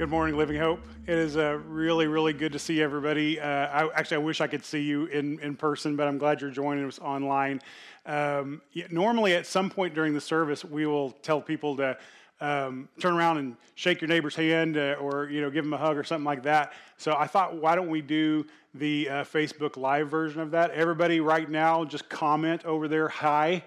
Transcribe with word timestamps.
Good 0.00 0.08
morning, 0.08 0.34
Living 0.34 0.56
Hope. 0.56 0.80
It 1.06 1.18
is 1.18 1.36
uh, 1.36 1.58
really, 1.68 2.06
really 2.06 2.32
good 2.32 2.52
to 2.52 2.58
see 2.58 2.80
everybody. 2.80 3.38
Uh, 3.38 3.44
I, 3.46 3.90
actually, 3.94 4.14
I 4.14 4.20
wish 4.20 4.40
I 4.40 4.46
could 4.46 4.64
see 4.64 4.80
you 4.80 5.04
in, 5.04 5.38
in 5.40 5.56
person, 5.56 5.94
but 5.94 6.08
I'm 6.08 6.16
glad 6.16 6.40
you're 6.40 6.48
joining 6.48 6.86
us 6.86 6.98
online. 7.00 7.60
Um, 8.06 8.62
normally, 8.90 9.34
at 9.34 9.46
some 9.46 9.68
point 9.68 9.92
during 9.92 10.14
the 10.14 10.20
service, 10.22 10.64
we 10.64 10.86
will 10.86 11.10
tell 11.20 11.38
people 11.38 11.76
to 11.76 11.98
um, 12.40 12.88
turn 12.98 13.12
around 13.12 13.36
and 13.36 13.56
shake 13.74 14.00
your 14.00 14.08
neighbor's 14.08 14.34
hand 14.34 14.78
uh, 14.78 14.96
or 14.98 15.28
you 15.28 15.42
know 15.42 15.50
give 15.50 15.64
them 15.64 15.74
a 15.74 15.76
hug 15.76 15.98
or 15.98 16.04
something 16.04 16.24
like 16.24 16.44
that. 16.44 16.72
So 16.96 17.14
I 17.14 17.26
thought, 17.26 17.56
why 17.56 17.74
don't 17.74 17.90
we 17.90 18.00
do 18.00 18.46
the 18.72 19.06
uh, 19.06 19.24
Facebook 19.24 19.76
Live 19.76 20.08
version 20.08 20.40
of 20.40 20.50
that? 20.52 20.70
Everybody, 20.70 21.20
right 21.20 21.50
now, 21.50 21.84
just 21.84 22.08
comment 22.08 22.64
over 22.64 22.88
there, 22.88 23.08
hi. 23.08 23.62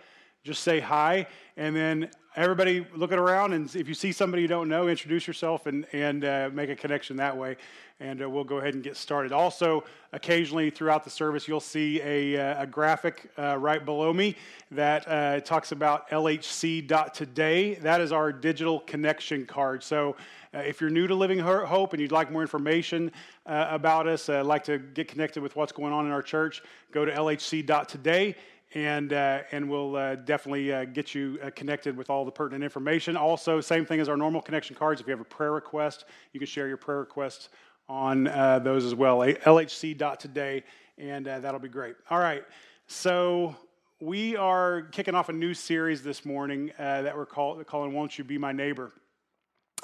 Just 0.46 0.64
say 0.64 0.82
hi, 0.82 1.26
and 1.56 1.74
then 1.74 2.10
everybody 2.36 2.86
looking 2.94 3.18
around, 3.18 3.54
and 3.54 3.74
if 3.74 3.88
you 3.88 3.94
see 3.94 4.12
somebody 4.12 4.42
you 4.42 4.48
don't 4.50 4.68
know, 4.68 4.90
introduce 4.90 5.26
yourself 5.26 5.68
and, 5.68 5.86
and 5.94 6.26
uh, 6.26 6.50
make 6.52 6.70
a 6.70 6.76
connection 6.76 7.16
that 7.16 7.38
way. 7.38 7.56
And 8.02 8.22
uh, 8.22 8.30
we'll 8.30 8.44
go 8.44 8.58
ahead 8.58 8.74
and 8.74 8.84
get 8.84 8.98
started. 8.98 9.32
Also, 9.32 9.86
occasionally 10.12 10.70
throughout 10.70 11.06
the 11.06 11.10
service, 11.10 11.48
you'll 11.48 11.62
see 11.62 12.02
a, 12.02 12.38
uh, 12.38 12.64
a 12.64 12.68
graphic 12.68 13.32
uh, 13.40 13.58
right 13.58 13.86
below 13.86 14.12
me 14.12 14.36
that 14.72 15.08
uh, 15.08 15.40
talks 15.40 15.72
about 15.72 16.10
lhc.today. 16.10 17.76
That 17.76 18.02
is 18.02 18.12
our 18.12 18.34
digital 18.34 18.82
connection 18.82 19.46
card. 19.46 19.82
So, 19.82 20.18
uh, 20.54 20.58
if 20.58 20.82
you're 20.82 20.90
new 20.90 21.08
to 21.08 21.16
Living 21.16 21.40
Hope 21.40 21.94
and 21.94 22.02
you'd 22.02 22.12
like 22.12 22.30
more 22.30 22.42
information 22.42 23.14
about 23.46 24.08
us, 24.08 24.28
like 24.28 24.66
to 24.66 24.78
get 24.78 25.08
connected 25.08 25.42
with 25.42 25.56
what's 25.56 25.72
going 25.72 25.94
on 25.94 26.06
in 26.06 26.12
our 26.12 26.22
church, 26.22 26.62
go 26.92 27.06
to 27.06 27.12
lhc.today 27.14 28.36
and 28.74 29.14
uh, 29.14 29.42
and 29.52 29.70
we'll 29.70 29.96
uh, 29.96 30.16
definitely 30.16 30.74
uh, 30.74 30.86
get 30.86 31.14
you 31.14 31.38
uh, 31.44 31.52
connected 31.52 31.96
with 31.96 32.10
all 32.10 32.26
the 32.26 32.32
pertinent 32.32 32.64
information. 32.64 33.16
Also, 33.16 33.62
same 33.62 33.86
thing 33.86 34.00
as 34.00 34.10
our 34.10 34.18
normal 34.18 34.42
connection 34.42 34.76
cards. 34.76 35.00
If 35.00 35.08
you 35.08 35.12
have 35.12 35.22
a 35.22 35.26
prayer 35.26 35.52
request, 35.52 36.06
you 36.32 36.40
can 36.40 36.48
share 36.48 36.68
your 36.68 36.78
prayer 36.78 37.00
requests 37.00 37.50
on 37.88 38.28
uh, 38.28 38.60
those 38.60 38.86
as 38.86 38.96
well. 38.96 39.20
LHC.today, 39.20 40.64
and 40.98 41.28
uh, 41.28 41.40
that'll 41.40 41.60
be 41.60 41.70
great. 41.70 41.96
All 42.10 42.20
right, 42.20 42.44
so 42.88 43.56
we 44.00 44.36
are 44.36 44.84
kicking 44.92 45.16
off 45.16 45.30
a 45.30 45.34
new 45.34 45.54
series 45.54 46.02
this 46.02 46.26
morning 46.26 46.72
that 46.78 47.16
we're 47.16 47.26
call, 47.26 47.64
calling 47.64 47.94
"Won't 47.94 48.18
You 48.18 48.24
Be 48.24 48.38
My 48.38 48.52
Neighbor." 48.52 48.92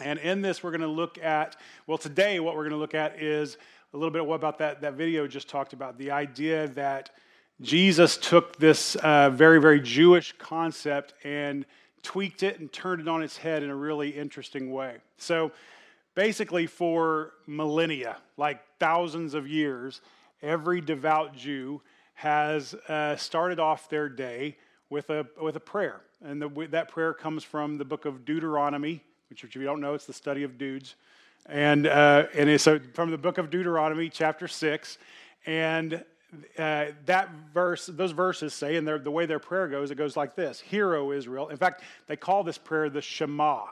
And 0.02 0.18
in 0.20 0.42
this, 0.42 0.64
we're 0.64 0.72
going 0.72 0.82
to 0.82 0.88
look 0.88 1.18
at 1.22 1.58
well, 1.86 1.98
today 1.98 2.40
what 2.40 2.56
we're 2.56 2.64
going 2.64 2.72
to 2.72 2.78
look 2.78 2.96
at 2.96 3.22
is 3.22 3.58
a 3.94 3.98
little 3.98 4.12
bit 4.12 4.26
what 4.26 4.36
about 4.36 4.58
that 4.60 4.82
that 4.82 4.94
video 4.94 5.28
just 5.28 5.48
talked 5.48 5.74
about 5.74 5.98
the 5.98 6.10
idea 6.10 6.68
that 6.70 7.12
Jesus 7.62 8.16
took 8.16 8.58
this 8.58 8.96
uh, 8.96 9.30
very, 9.30 9.60
very 9.60 9.82
Jewish 9.82 10.34
concept 10.38 11.14
and 11.24 11.66
tweaked 12.04 12.44
it 12.44 12.60
and 12.60 12.72
turned 12.72 13.02
it 13.02 13.08
on 13.08 13.22
its 13.22 13.38
head 13.38 13.64
in 13.64 13.70
a 13.70 13.76
really 13.76 14.10
interesting 14.10 14.72
way. 14.72 14.98
So, 15.18 15.52
basically, 16.16 16.68
for 16.68 17.34
millennia, 17.48 18.18
like 18.38 18.62
thousands 18.80 19.34
of 19.34 19.48
years, 19.48 20.00
every 20.42 20.80
devout 20.80 21.36
Jew 21.36 21.82
has 22.14 22.74
uh, 22.88 23.18
started 23.18 23.60
off 23.60 23.90
their 23.90 24.08
day 24.08 24.58
with 24.90 25.10
a, 25.10 25.28
with 25.42 25.56
a 25.56 25.62
prayer. 25.62 26.02
And 26.24 26.42
the, 26.42 26.68
that 26.72 26.90
prayer 26.90 27.14
comes 27.14 27.44
from 27.44 27.78
the 27.78 27.86
book 27.86 28.06
of 28.06 28.26
Deuteronomy, 28.26 29.04
which, 29.30 29.44
if 29.44 29.56
you 29.56 29.64
don't 29.64 29.82
know, 29.82 29.94
it's 29.94 30.06
the 30.06 30.14
study 30.14 30.44
of 30.44 30.58
dudes. 30.58 30.96
And, 31.46 31.88
uh, 31.88 32.28
and 32.34 32.60
so 32.60 32.80
from 32.94 33.12
the 33.12 33.18
book 33.18 33.38
of 33.38 33.50
Deuteronomy, 33.50 34.10
chapter 34.10 34.48
6. 34.48 34.98
And 35.46 36.04
uh, 36.58 36.88
that 37.06 37.30
verse, 37.54 37.88
those 37.88 38.12
verses 38.12 38.54
say, 38.54 38.76
and 38.76 38.88
the 38.88 39.12
way 39.12 39.26
their 39.26 39.40
prayer 39.40 39.68
goes, 39.68 39.92
it 39.92 39.96
goes 39.96 40.16
like 40.16 40.36
this 40.36 40.60
Hear, 40.60 40.96
O 40.96 41.12
Israel. 41.12 41.50
In 41.50 41.58
fact, 41.58 41.84
they 42.08 42.16
call 42.16 42.44
this 42.44 42.58
prayer 42.58 42.90
the 42.90 43.02
Shema. 43.02 43.66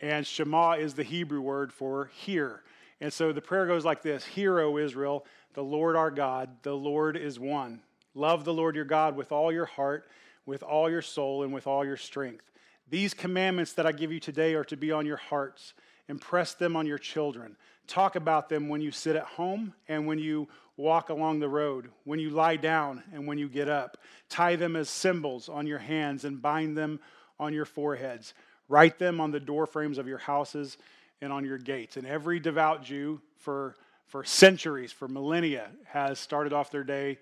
And 0.00 0.26
Shema 0.26 0.72
is 0.72 0.94
the 0.94 1.04
Hebrew 1.04 1.40
word 1.40 1.72
for 1.72 2.10
hear. 2.12 2.62
And 3.00 3.12
so 3.12 3.32
the 3.32 3.40
prayer 3.40 3.66
goes 3.66 3.84
like 3.84 4.02
this 4.02 4.24
Hear, 4.24 4.60
O 4.60 4.76
Israel, 4.76 5.24
the 5.54 5.64
Lord 5.64 5.96
our 5.96 6.10
God, 6.10 6.50
the 6.62 6.74
Lord 6.74 7.16
is 7.16 7.38
one. 7.38 7.80
Love 8.14 8.44
the 8.44 8.52
Lord 8.52 8.76
your 8.76 8.84
God 8.84 9.16
with 9.16 9.32
all 9.32 9.50
your 9.50 9.66
heart, 9.66 10.06
with 10.44 10.62
all 10.62 10.90
your 10.90 11.02
soul, 11.02 11.44
and 11.44 11.52
with 11.52 11.66
all 11.66 11.84
your 11.84 11.96
strength. 11.96 12.50
These 12.90 13.14
commandments 13.14 13.72
that 13.74 13.86
I 13.86 13.92
give 13.92 14.12
you 14.12 14.20
today 14.20 14.54
are 14.54 14.64
to 14.64 14.76
be 14.76 14.92
on 14.92 15.06
your 15.06 15.16
hearts. 15.16 15.72
Impress 16.08 16.52
them 16.54 16.76
on 16.76 16.86
your 16.86 16.98
children. 16.98 17.56
Talk 17.86 18.16
about 18.16 18.48
them 18.48 18.68
when 18.68 18.80
you 18.80 18.90
sit 18.90 19.16
at 19.16 19.24
home 19.24 19.72
and 19.88 20.06
when 20.06 20.18
you 20.18 20.48
walk 20.76 21.10
along 21.10 21.40
the 21.40 21.48
road, 21.48 21.90
when 22.04 22.18
you 22.18 22.30
lie 22.30 22.56
down 22.56 23.02
and 23.12 23.26
when 23.26 23.38
you 23.38 23.48
get 23.48 23.68
up. 23.68 23.98
Tie 24.28 24.56
them 24.56 24.76
as 24.76 24.88
symbols 24.88 25.48
on 25.48 25.66
your 25.66 25.78
hands 25.78 26.24
and 26.24 26.40
bind 26.40 26.76
them 26.76 27.00
on 27.38 27.52
your 27.52 27.64
foreheads. 27.64 28.34
Write 28.68 28.98
them 28.98 29.20
on 29.20 29.30
the 29.30 29.40
doorframes 29.40 29.98
of 29.98 30.08
your 30.08 30.18
houses 30.18 30.78
and 31.20 31.32
on 31.32 31.44
your 31.44 31.58
gates. 31.58 31.96
And 31.96 32.06
every 32.06 32.40
devout 32.40 32.82
Jew 32.82 33.20
for, 33.36 33.76
for 34.06 34.24
centuries, 34.24 34.92
for 34.92 35.08
millennia, 35.08 35.70
has 35.84 36.18
started 36.18 36.52
off 36.52 36.70
their 36.70 36.84
day 36.84 37.18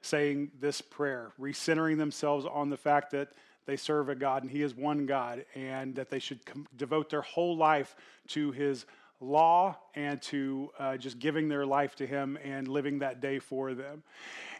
saying 0.00 0.50
this 0.60 0.80
prayer, 0.80 1.32
recentering 1.40 1.98
themselves 1.98 2.46
on 2.46 2.68
the 2.68 2.76
fact 2.76 3.10
that 3.12 3.28
they 3.66 3.76
serve 3.76 4.08
a 4.08 4.14
God 4.14 4.42
and 4.42 4.50
He 4.50 4.62
is 4.62 4.74
one 4.74 5.06
God, 5.06 5.44
and 5.54 5.94
that 5.94 6.10
they 6.10 6.18
should 6.18 6.44
com- 6.44 6.68
devote 6.76 7.08
their 7.08 7.22
whole 7.22 7.56
life 7.56 7.96
to 8.28 8.50
His 8.50 8.84
law 9.20 9.76
and 9.94 10.20
to 10.22 10.70
uh, 10.78 10.96
just 10.96 11.18
giving 11.18 11.48
their 11.48 11.66
life 11.66 11.94
to 11.96 12.06
Him 12.06 12.38
and 12.42 12.68
living 12.68 12.98
that 13.00 13.20
day 13.20 13.38
for 13.38 13.74
them. 13.74 14.02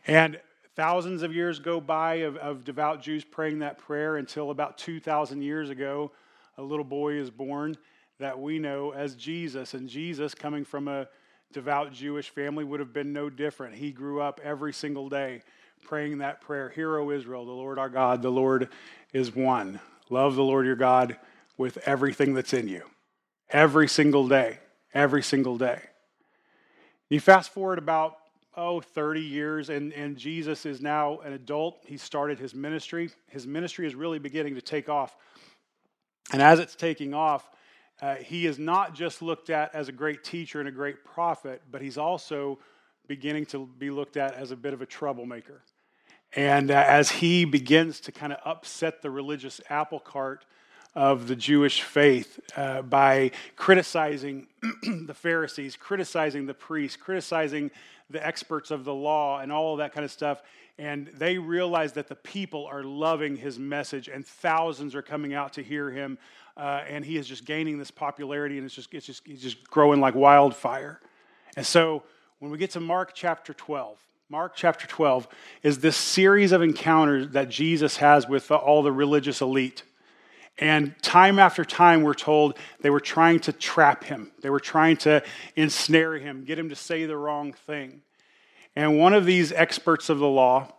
And 0.07 0.41
thousands 0.75 1.23
of 1.23 1.35
years 1.35 1.59
go 1.59 1.81
by 1.81 2.17
of, 2.17 2.37
of 2.37 2.65
devout 2.65 3.03
Jews 3.03 3.25
praying 3.25 3.61
that 3.61 3.79
prayer 3.79 4.17
until 4.17 4.51
about 4.51 4.79
2,000 4.79 5.43
years 5.43 5.71
ago, 5.71 6.13
a 6.59 6.63
little 6.63 6.85
boy 6.85 7.15
is 7.15 7.31
born 7.31 7.77
that 8.19 8.39
we 8.39 8.59
know 8.59 8.93
as 8.93 9.15
Jesus. 9.15 9.75
And 9.75 9.89
Jesus, 9.89 10.35
coming 10.35 10.65
from 10.65 10.89
a 10.89 11.09
devout 11.53 11.93
Jewish 11.93 12.31
family, 12.31 12.65
would 12.65 12.81
have 12.81 12.93
been 12.93 13.13
no 13.13 13.29
different. 13.29 13.75
He 13.75 13.93
grew 13.93 14.21
up 14.21 14.41
every 14.43 14.73
single 14.73 15.09
day 15.09 15.43
praying 15.83 16.19
that 16.19 16.41
prayer 16.41 16.71
Hear, 16.71 16.99
O 16.99 17.11
Israel, 17.11 17.45
the 17.45 17.53
Lord 17.53 17.79
our 17.79 17.89
God, 17.89 18.23
the 18.23 18.31
Lord 18.31 18.69
is 19.13 19.35
one. 19.35 19.81
Love 20.11 20.35
the 20.35 20.45
Lord 20.45 20.67
your 20.67 20.77
God 20.77 21.17
with 21.57 21.79
everything 21.87 22.35
that's 22.35 22.53
in 22.53 22.69
you 22.69 22.83
every 23.51 23.89
single 23.89 24.29
day, 24.29 24.59
every 24.93 25.23
single 25.23 25.59
day. 25.59 25.81
You 27.09 27.21
fast 27.21 27.53
forward 27.53 27.79
about, 27.79 28.17
oh, 28.57 28.81
30 28.81 29.21
years, 29.21 29.69
and, 29.69 29.93
and 29.93 30.17
Jesus 30.17 30.67
is 30.67 30.81
now 30.81 31.21
an 31.21 31.33
adult. 31.33 31.85
He 31.87 31.97
started 31.97 32.39
his 32.39 32.55
ministry. 32.55 33.11
His 33.29 33.47
ministry 33.47 33.87
is 33.87 33.95
really 33.95 34.19
beginning 34.19 34.55
to 34.55 34.63
take 34.63 34.89
off. 34.89 35.17
And 36.33 36.41
as 36.41 36.59
it's 36.59 36.75
taking 36.75 37.15
off, 37.15 37.49
uh, 38.01 38.17
he 38.17 38.47
is 38.47 38.59
not 38.59 38.95
just 38.95 39.23
looked 39.23 39.51
at 39.51 39.75
as 39.75 39.89
a 39.89 39.93
great 39.93 40.25
teacher 40.25 40.59
and 40.61 40.69
a 40.69 40.73
great 40.73 41.05
prophet, 41.05 41.63
but 41.71 41.81
he's 41.81 41.99
also 41.99 42.59
beginning 43.07 43.47
to 43.47 43.69
be 43.79 43.91
looked 43.91 44.17
at 44.17 44.35
as 44.35 44.51
a 44.51 44.57
bit 44.57 44.73
of 44.73 44.83
a 44.83 44.87
troublemaker. 44.87 45.63
And 46.35 46.71
uh, 46.71 46.85
as 46.87 47.11
he 47.11 47.45
begins 47.45 48.01
to 48.01 48.13
kind 48.13 48.33
of 48.33 48.41
upset 48.45 49.03
the 49.03 49.11
religious 49.11 49.61
apple 49.71 50.01
cart 50.01 50.45
of 50.95 51.27
the 51.27 51.37
Jewish 51.37 51.83
faith 51.83 52.39
uh, 52.57 52.83
by 52.83 53.33
criticizing 53.57 54.47
the 55.07 55.15
Pharisees, 55.15 55.77
criticizing 55.77 56.47
the 56.47 56.55
priests, 56.55 56.97
criticizing 56.97 57.71
the 58.11 58.25
experts 58.25 58.71
of 58.71 58.85
the 58.85 58.95
law, 58.95 59.41
and 59.41 59.51
all 59.51 59.77
that 59.77 59.93
kind 59.93 60.05
of 60.05 60.11
stuff. 60.11 60.43
And 60.79 61.09
they 61.15 61.39
realize 61.39 61.93
that 61.93 62.09
the 62.09 62.15
people 62.15 62.67
are 62.67 62.83
loving 62.83 63.37
his 63.37 63.59
message, 63.59 64.09
and 64.09 64.27
thousands 64.27 64.95
are 64.95 65.03
coming 65.03 65.35
out 65.35 65.53
to 65.55 65.63
hear 65.63 65.91
him. 65.91 66.19
Uh, 66.57 66.83
and 66.89 67.05
he 67.05 67.17
is 67.17 67.27
just 67.27 67.45
gaining 67.45 67.79
this 67.79 67.91
popularity, 67.91 68.59
and 68.59 68.67
it's 68.67 68.75
just, 68.75 68.93
it's 68.95 69.07
just, 69.07 69.27
he's 69.27 69.43
just 69.43 69.65
growing 69.69 70.01
like 70.01 70.15
wildfire. 70.15 71.01
And 71.57 71.67
so 71.67 72.03
when 72.39 72.51
we 72.51 72.59
get 72.59 72.71
to 72.73 72.81
Mark 72.81 73.13
chapter 73.15 73.53
12, 73.53 73.99
Mark 74.29 74.55
chapter 74.57 74.87
12 74.87 75.29
is 75.63 75.79
this 75.79 75.97
series 75.97 76.53
of 76.53 76.63
encounters 76.63 77.31
that 77.31 77.49
Jesus 77.49 77.99
has 77.99 78.29
with 78.29 78.51
all 78.51 78.83
the 78.83 78.93
religious 78.93 79.41
elite. 79.41 79.83
And 80.59 80.95
time 81.03 81.39
after 81.39 81.65
time, 81.65 82.03
we're 82.03 82.15
told 82.15 82.59
they 82.81 82.91
were 82.91 83.01
trying 83.01 83.41
to 83.41 83.53
trap 83.53 84.05
him. 84.05 84.31
They 84.41 84.51
were 84.51 84.61
trying 84.61 84.99
to 84.99 85.23
ensnare 85.57 86.19
him, 86.19 86.45
get 86.45 86.59
him 86.59 86.69
to 86.69 86.77
say 86.77 87.07
the 87.07 87.17
wrong 87.17 87.53
thing. 87.53 88.03
And 88.77 88.99
one 88.99 89.15
of 89.15 89.25
these 89.25 89.53
experts 89.53 90.09
of 90.09 90.19
the 90.19 90.29
law 90.29 90.73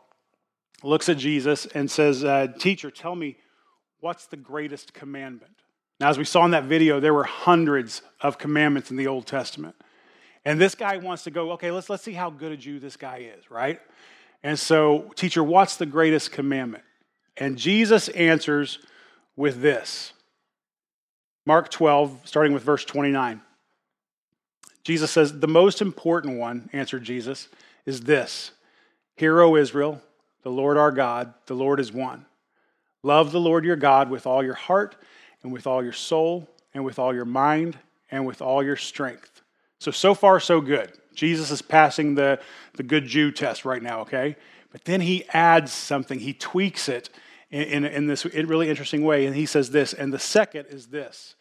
looks 0.83 1.09
at 1.09 1.17
Jesus 1.17 1.65
and 1.65 1.89
says, 1.89 2.23
uh, 2.23 2.47
Teacher, 2.57 2.89
tell 2.89 3.15
me, 3.15 3.37
what's 3.99 4.27
the 4.27 4.37
greatest 4.37 4.93
commandment? 4.93 5.53
Now, 5.99 6.09
as 6.09 6.17
we 6.17 6.25
saw 6.25 6.45
in 6.45 6.51
that 6.51 6.65
video, 6.65 6.99
there 6.99 7.13
were 7.13 7.23
hundreds 7.23 8.01
of 8.21 8.37
commandments 8.37 8.91
in 8.91 8.97
the 8.97 9.07
Old 9.07 9.25
Testament. 9.25 9.75
And 10.43 10.59
this 10.59 10.75
guy 10.75 10.97
wants 10.97 11.23
to 11.23 11.31
go, 11.31 11.53
okay, 11.53 11.71
let's, 11.71 11.89
let's 11.89 12.03
see 12.03 12.13
how 12.13 12.29
good 12.29 12.51
a 12.51 12.57
Jew 12.57 12.79
this 12.79 12.97
guy 12.97 13.29
is, 13.37 13.49
right? 13.49 13.79
And 14.43 14.59
so, 14.59 15.11
teacher, 15.15 15.43
what's 15.43 15.77
the 15.77 15.85
greatest 15.85 16.31
commandment? 16.31 16.83
And 17.37 17.57
Jesus 17.57 18.09
answers, 18.09 18.79
with 19.35 19.61
this 19.61 20.13
Mark 21.45 21.69
12, 21.69 22.21
starting 22.25 22.53
with 22.53 22.63
verse 22.63 22.85
29. 22.85 23.41
Jesus 24.83 25.11
says, 25.11 25.39
The 25.39 25.47
most 25.47 25.81
important 25.81 26.37
one, 26.37 26.69
answered 26.73 27.03
Jesus, 27.03 27.49
is 27.85 28.01
this 28.01 28.51
Hear, 29.15 29.41
O 29.41 29.55
Israel, 29.55 30.01
the 30.43 30.51
Lord 30.51 30.77
our 30.77 30.91
God, 30.91 31.33
the 31.45 31.53
Lord 31.53 31.79
is 31.79 31.91
one. 31.91 32.25
Love 33.03 33.31
the 33.31 33.39
Lord 33.39 33.65
your 33.65 33.75
God 33.75 34.09
with 34.09 34.25
all 34.25 34.43
your 34.43 34.55
heart, 34.55 34.95
and 35.43 35.51
with 35.51 35.67
all 35.67 35.83
your 35.83 35.93
soul, 35.93 36.49
and 36.73 36.83
with 36.83 36.97
all 36.97 37.13
your 37.13 37.25
mind, 37.25 37.77
and 38.09 38.25
with 38.25 38.41
all 38.41 38.63
your 38.63 38.75
strength. 38.75 39.41
So, 39.79 39.91
so 39.91 40.15
far, 40.15 40.39
so 40.39 40.61
good. 40.61 40.91
Jesus 41.13 41.51
is 41.51 41.61
passing 41.61 42.15
the, 42.15 42.39
the 42.73 42.83
good 42.83 43.05
Jew 43.05 43.31
test 43.31 43.65
right 43.65 43.81
now, 43.81 44.01
okay? 44.01 44.35
But 44.71 44.85
then 44.85 45.01
he 45.01 45.25
adds 45.29 45.71
something, 45.71 46.19
he 46.19 46.33
tweaks 46.33 46.89
it 46.89 47.09
in, 47.55 47.85
in, 47.85 48.07
this 48.07 48.25
really 48.25 48.69
interesting 48.69 49.03
way. 49.03 49.25
And 49.25 49.35
he 49.35 49.45
says 49.45 49.71
this, 49.71 49.93
and 49.93 50.13
the 50.13 50.19
second 50.19 50.67
is 50.67 50.87
this 50.87 51.35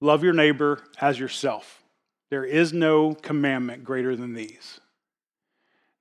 love 0.00 0.22
your 0.22 0.32
neighbor 0.32 0.82
as 1.00 1.18
yourself. 1.18 1.82
There 2.30 2.44
is 2.44 2.72
no 2.72 3.14
commandment 3.14 3.84
greater 3.84 4.16
than 4.16 4.34
these. 4.34 4.80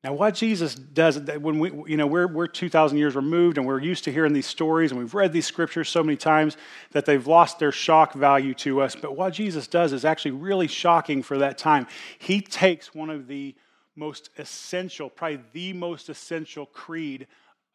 Now, 0.03 0.13
what 0.13 0.36
Jesus 0.36 0.75
does, 0.75 1.18
when 1.18 1.57
we, 1.57 1.71
you 1.89 1.97
know, 1.97 2.06
we're, 2.06 2.27
we're 2.27 2.45
2,000 2.45 2.97
years 2.97 3.15
removed 3.15 3.57
and 3.57 3.65
we're 3.65 3.80
used 3.80 4.03
to 4.03 4.12
hearing 4.12 4.33
these 4.33 4.45
stories 4.45 4.92
and 4.92 5.00
we've 5.00 5.15
read 5.15 5.33
these 5.33 5.47
scriptures 5.47 5.89
so 5.89 6.03
many 6.03 6.15
times 6.15 6.57
that 6.92 7.06
they've 7.06 7.25
lost 7.25 7.57
their 7.57 7.71
shock 7.71 8.13
value 8.13 8.53
to 8.56 8.81
us. 8.81 8.95
But 8.95 9.15
what 9.15 9.33
Jesus 9.33 9.65
does 9.65 9.94
is 9.94 10.06
actually 10.06 10.31
really 10.31 10.68
shocking 10.68 11.24
for 11.24 11.39
that 11.39 11.57
time. 11.57 11.88
He 12.19 12.42
takes 12.42 12.94
one 12.94 13.09
of 13.09 13.27
the 13.27 13.56
most 13.95 14.30
essential, 14.38 15.09
probably 15.09 15.39
the 15.53 15.74
most 15.74 16.09
essential 16.09 16.68
creed 16.68 17.25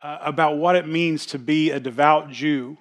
uh, 0.02 0.19
about 0.20 0.56
what 0.56 0.76
it 0.76 0.87
means 0.87 1.26
to 1.26 1.38
be 1.38 1.70
a 1.70 1.81
devout 1.81 2.31
Jew, 2.31 2.79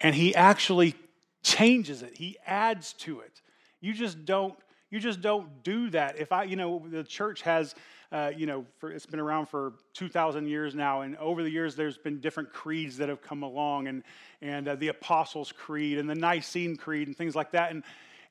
and 0.00 0.14
he 0.14 0.34
actually 0.34 0.94
changes 1.42 2.02
it. 2.02 2.16
He 2.16 2.36
adds 2.46 2.92
to 2.94 3.20
it. 3.20 3.40
You 3.80 3.92
just 3.92 4.24
don't 4.24 4.54
you 4.90 4.98
just 4.98 5.20
don't 5.20 5.62
do 5.62 5.88
that. 5.90 6.18
If 6.18 6.32
I, 6.32 6.42
you 6.42 6.56
know, 6.56 6.84
the 6.90 7.04
church 7.04 7.42
has, 7.42 7.76
uh, 8.10 8.32
you 8.36 8.46
know, 8.46 8.66
for, 8.78 8.90
it's 8.90 9.06
been 9.06 9.20
around 9.20 9.46
for 9.46 9.74
2,000 9.94 10.48
years 10.48 10.74
now, 10.74 11.02
and 11.02 11.16
over 11.18 11.44
the 11.44 11.50
years 11.50 11.76
there's 11.76 11.96
been 11.96 12.18
different 12.18 12.52
creeds 12.52 12.96
that 12.96 13.08
have 13.08 13.22
come 13.22 13.44
along, 13.44 13.86
and 13.86 14.02
and 14.42 14.66
uh, 14.66 14.74
the 14.74 14.88
Apostles' 14.88 15.52
Creed 15.52 15.98
and 15.98 16.10
the 16.10 16.14
Nicene 16.14 16.76
Creed 16.76 17.08
and 17.08 17.16
things 17.16 17.34
like 17.34 17.52
that, 17.52 17.70
and. 17.70 17.82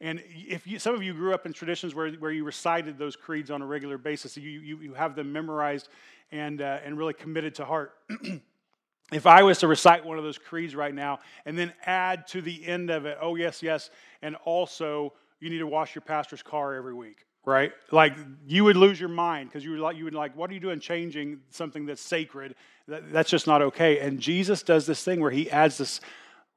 And 0.01 0.23
if 0.33 0.65
you, 0.65 0.79
some 0.79 0.95
of 0.95 1.03
you 1.03 1.13
grew 1.13 1.33
up 1.33 1.45
in 1.45 1.51
traditions 1.51 1.93
where, 1.93 2.09
where 2.11 2.31
you 2.31 2.45
recited 2.45 2.97
those 2.97 3.17
creeds 3.17 3.51
on 3.51 3.61
a 3.61 3.65
regular 3.65 3.97
basis, 3.97 4.37
you, 4.37 4.49
you, 4.49 4.77
you 4.77 4.93
have 4.93 5.13
them 5.13 5.33
memorized 5.33 5.89
and, 6.31 6.61
uh, 6.61 6.79
and 6.83 6.97
really 6.97 7.13
committed 7.13 7.55
to 7.55 7.65
heart. 7.65 7.93
if 9.11 9.25
I 9.25 9.43
was 9.43 9.59
to 9.59 9.67
recite 9.67 10.05
one 10.05 10.17
of 10.17 10.23
those 10.23 10.37
creeds 10.37 10.75
right 10.75 10.93
now 10.93 11.19
and 11.45 11.57
then 11.57 11.73
add 11.85 12.27
to 12.27 12.41
the 12.41 12.65
end 12.67 12.89
of 12.89 13.05
it, 13.05 13.17
oh, 13.21 13.35
yes, 13.35 13.63
yes, 13.63 13.89
and 14.21 14.35
also 14.45 15.13
you 15.39 15.49
need 15.49 15.59
to 15.59 15.67
wash 15.67 15.95
your 15.95 16.01
pastor's 16.01 16.43
car 16.43 16.75
every 16.75 16.93
week, 16.93 17.25
right? 17.45 17.71
Like 17.91 18.13
you 18.45 18.63
would 18.65 18.75
lose 18.75 18.99
your 18.99 19.09
mind 19.09 19.49
because 19.49 19.63
you 19.63 19.71
would 19.71 19.79
like 19.79 19.97
you 19.97 20.03
would 20.03 20.13
like, 20.13 20.35
what 20.35 20.49
are 20.49 20.53
you 20.53 20.59
doing 20.59 20.79
changing 20.79 21.39
something 21.49 21.85
that's 21.85 22.01
sacred? 22.01 22.55
That, 22.87 23.11
that's 23.11 23.29
just 23.29 23.47
not 23.47 23.61
okay. 23.61 23.99
And 23.99 24.19
Jesus 24.19 24.63
does 24.63 24.85
this 24.85 25.03
thing 25.03 25.21
where 25.21 25.31
he 25.31 25.49
adds 25.49 25.77
this 25.77 26.01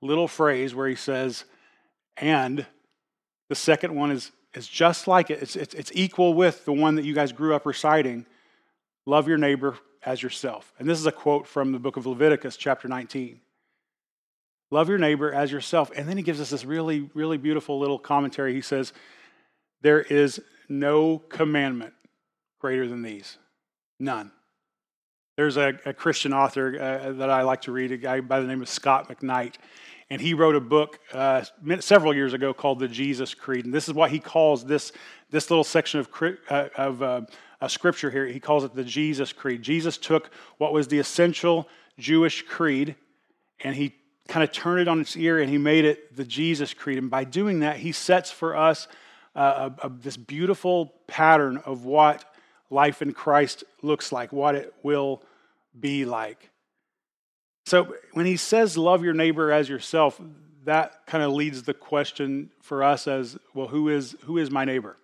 little 0.01 0.29
phrase 0.29 0.75
where 0.75 0.89
he 0.89 0.97
says, 0.97 1.45
and 2.17 2.67
the 3.49 3.55
second 3.55 3.95
one 3.95 4.11
is 4.11 4.33
is 4.55 4.69
just 4.69 5.09
like 5.09 5.31
it. 5.31 5.43
It's, 5.43 5.57
it's, 5.57 5.75
it's 5.75 5.93
equal 5.95 6.35
with 6.35 6.65
the 6.65 6.73
one 6.73 6.97
that 6.97 7.05
you 7.05 7.15
guys 7.15 7.33
grew 7.33 7.55
up 7.55 7.65
reciting. 7.65 8.27
Love 9.07 9.29
your 9.29 9.39
neighbor 9.39 9.77
as 10.05 10.23
yourself. 10.23 10.73
And 10.79 10.89
this 10.89 10.99
is 10.99 11.07
a 11.07 11.13
quote 11.13 11.47
from 11.47 11.73
the 11.73 11.79
book 11.79 11.97
of 11.97 12.07
Leviticus, 12.07 12.57
chapter 12.57 12.89
19. 12.89 13.41
Love 14.71 14.89
your 14.89 14.99
neighbor 14.99 15.33
as 15.33 15.53
yourself. 15.53 15.91
And 15.97 16.09
then 16.09 16.17
he 16.17 16.23
gives 16.23 16.41
us 16.41 16.51
this 16.51 16.65
really, 16.65 17.11
really 17.15 17.37
beautiful 17.37 17.79
little 17.79 17.99
commentary. 17.99 18.55
He 18.55 18.61
says, 18.61 18.93
There 19.83 20.01
is 20.01 20.41
no 20.69 21.19
commandment 21.19 21.95
greater 22.59 22.89
than 22.89 23.03
these. 23.03 23.39
None. 24.01 24.31
There's 25.37 25.57
a, 25.57 25.79
a 25.85 25.93
Christian 25.93 26.33
author 26.33 26.79
uh, 26.81 27.13
that 27.13 27.31
I 27.31 27.43
like 27.43 27.63
to 27.63 27.73
read, 27.73 27.93
a 27.93 27.97
guy 27.97 28.21
by 28.21 28.41
the 28.41 28.47
name 28.47 28.63
of 28.63 28.69
Scot 28.69 29.09
McKnight. 29.09 29.55
And 30.11 30.21
he 30.21 30.35
wrote 30.35 30.57
a 30.57 30.61
book 30.61 30.99
uh, 31.13 31.43
several 31.81 32.15
years 32.15 32.35
ago 32.35 32.53
called 32.53 32.79
The 32.79 32.89
Jesus 32.89 33.33
Creed. 33.33 33.65
And 33.65 33.73
this 33.73 33.89
is 33.89 33.95
what 33.95 34.11
he 34.11 34.19
calls 34.19 34.65
this, 34.65 34.93
this 35.31 35.51
little 35.51 35.65
section 35.65 36.01
of, 36.01 36.09
uh, 36.51 36.69
of 36.77 37.03
uh, 37.03 37.21
a 37.63 37.69
scripture 37.69 38.11
here. 38.11 38.27
He 38.27 38.41
calls 38.41 38.65
it 38.65 38.75
the 38.75 38.85
Jesus 38.85 39.33
Creed. 39.33 39.63
Jesus 39.63 39.97
took 39.97 40.31
what 40.59 40.73
was 40.73 40.89
the 40.89 40.99
essential 40.99 41.69
Jewish 41.97 42.43
creed 42.43 42.97
and 43.61 43.77
he 43.77 43.95
kind 44.29 44.43
of 44.43 44.51
turned 44.51 44.81
it 44.81 44.89
on 44.89 45.01
its 45.01 45.17
ear 45.17 45.41
and 45.41 45.49
he 45.49 45.59
made 45.59 45.85
it 45.85 46.15
the 46.17 46.25
Jesus 46.25 46.75
Creed. 46.75 46.99
And 46.99 47.09
by 47.09 47.23
doing 47.23 47.61
that, 47.61 47.77
he 47.77 47.93
sets 47.93 48.33
for 48.33 48.57
us 48.57 48.89
uh, 49.37 49.71
a, 49.81 49.87
a, 49.87 49.91
this 49.91 50.17
beautiful 50.17 50.93
pattern 51.07 51.59
of 51.59 51.85
what 51.85 52.25
life 52.69 53.01
in 53.01 53.13
Christ 53.13 53.63
looks 53.81 54.11
like, 54.11 54.33
what 54.33 54.57
it 54.57 54.75
will 54.83 55.23
be 55.79 56.05
like. 56.05 56.51
So 57.67 57.95
when 58.13 58.27
he 58.27 58.37
says, 58.37 58.77
love 58.77 59.05
your 59.05 59.15
neighbor 59.15 59.53
as 59.53 59.69
yourself, 59.69 60.21
that 60.65 61.07
kind 61.07 61.23
of 61.23 61.33
leads 61.33 61.63
the 61.63 61.75
question 61.75 62.51
for 62.61 62.83
us 62.83 63.07
as 63.07 63.39
well, 63.55 63.69
who 63.69 63.89
is, 63.89 64.17
who 64.25 64.39
is 64.39 64.51
my 64.51 64.65
neighbor? 64.65 64.97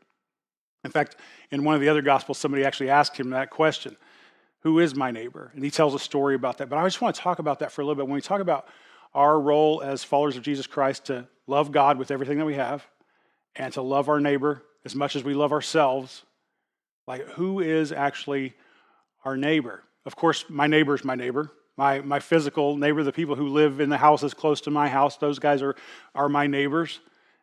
In 0.88 0.92
fact, 0.92 1.16
in 1.50 1.64
one 1.64 1.74
of 1.74 1.82
the 1.82 1.88
other 1.90 2.00
gospels, 2.00 2.38
somebody 2.38 2.64
actually 2.64 2.88
asked 2.88 3.14
him 3.14 3.28
that 3.30 3.50
question 3.50 3.94
Who 4.60 4.78
is 4.78 4.94
my 4.94 5.10
neighbor? 5.10 5.50
And 5.54 5.62
he 5.62 5.70
tells 5.70 5.94
a 5.94 5.98
story 5.98 6.34
about 6.34 6.56
that. 6.58 6.70
But 6.70 6.78
I 6.78 6.84
just 6.84 7.02
want 7.02 7.14
to 7.14 7.20
talk 7.20 7.40
about 7.40 7.58
that 7.58 7.72
for 7.72 7.82
a 7.82 7.84
little 7.84 7.94
bit. 7.94 8.06
When 8.06 8.14
we 8.14 8.22
talk 8.22 8.40
about 8.40 8.66
our 9.14 9.38
role 9.38 9.82
as 9.82 10.02
followers 10.02 10.38
of 10.38 10.42
Jesus 10.42 10.66
Christ 10.66 11.04
to 11.06 11.28
love 11.46 11.72
God 11.72 11.98
with 11.98 12.10
everything 12.10 12.38
that 12.38 12.46
we 12.46 12.54
have 12.54 12.86
and 13.54 13.70
to 13.74 13.82
love 13.82 14.08
our 14.08 14.18
neighbor 14.18 14.62
as 14.86 14.94
much 14.94 15.14
as 15.14 15.22
we 15.22 15.34
love 15.34 15.52
ourselves. 15.52 16.22
Like, 17.06 17.26
who 17.32 17.60
is 17.60 17.92
actually 17.92 18.54
our 19.24 19.36
neighbor? 19.36 19.82
Of 20.06 20.16
course, 20.16 20.46
my 20.48 20.66
neighbor 20.66 20.94
is 20.94 21.04
my 21.04 21.16
neighbor. 21.16 21.50
My, 21.76 22.00
my 22.00 22.18
physical 22.18 22.76
neighbor, 22.76 23.02
the 23.02 23.12
people 23.12 23.34
who 23.34 23.48
live 23.48 23.80
in 23.80 23.90
the 23.90 23.98
houses 23.98 24.32
close 24.32 24.62
to 24.62 24.70
my 24.70 24.88
house, 24.88 25.18
those 25.18 25.38
guys 25.38 25.60
are, 25.60 25.76
are 26.14 26.30
my 26.30 26.46
neighbors. 26.46 26.98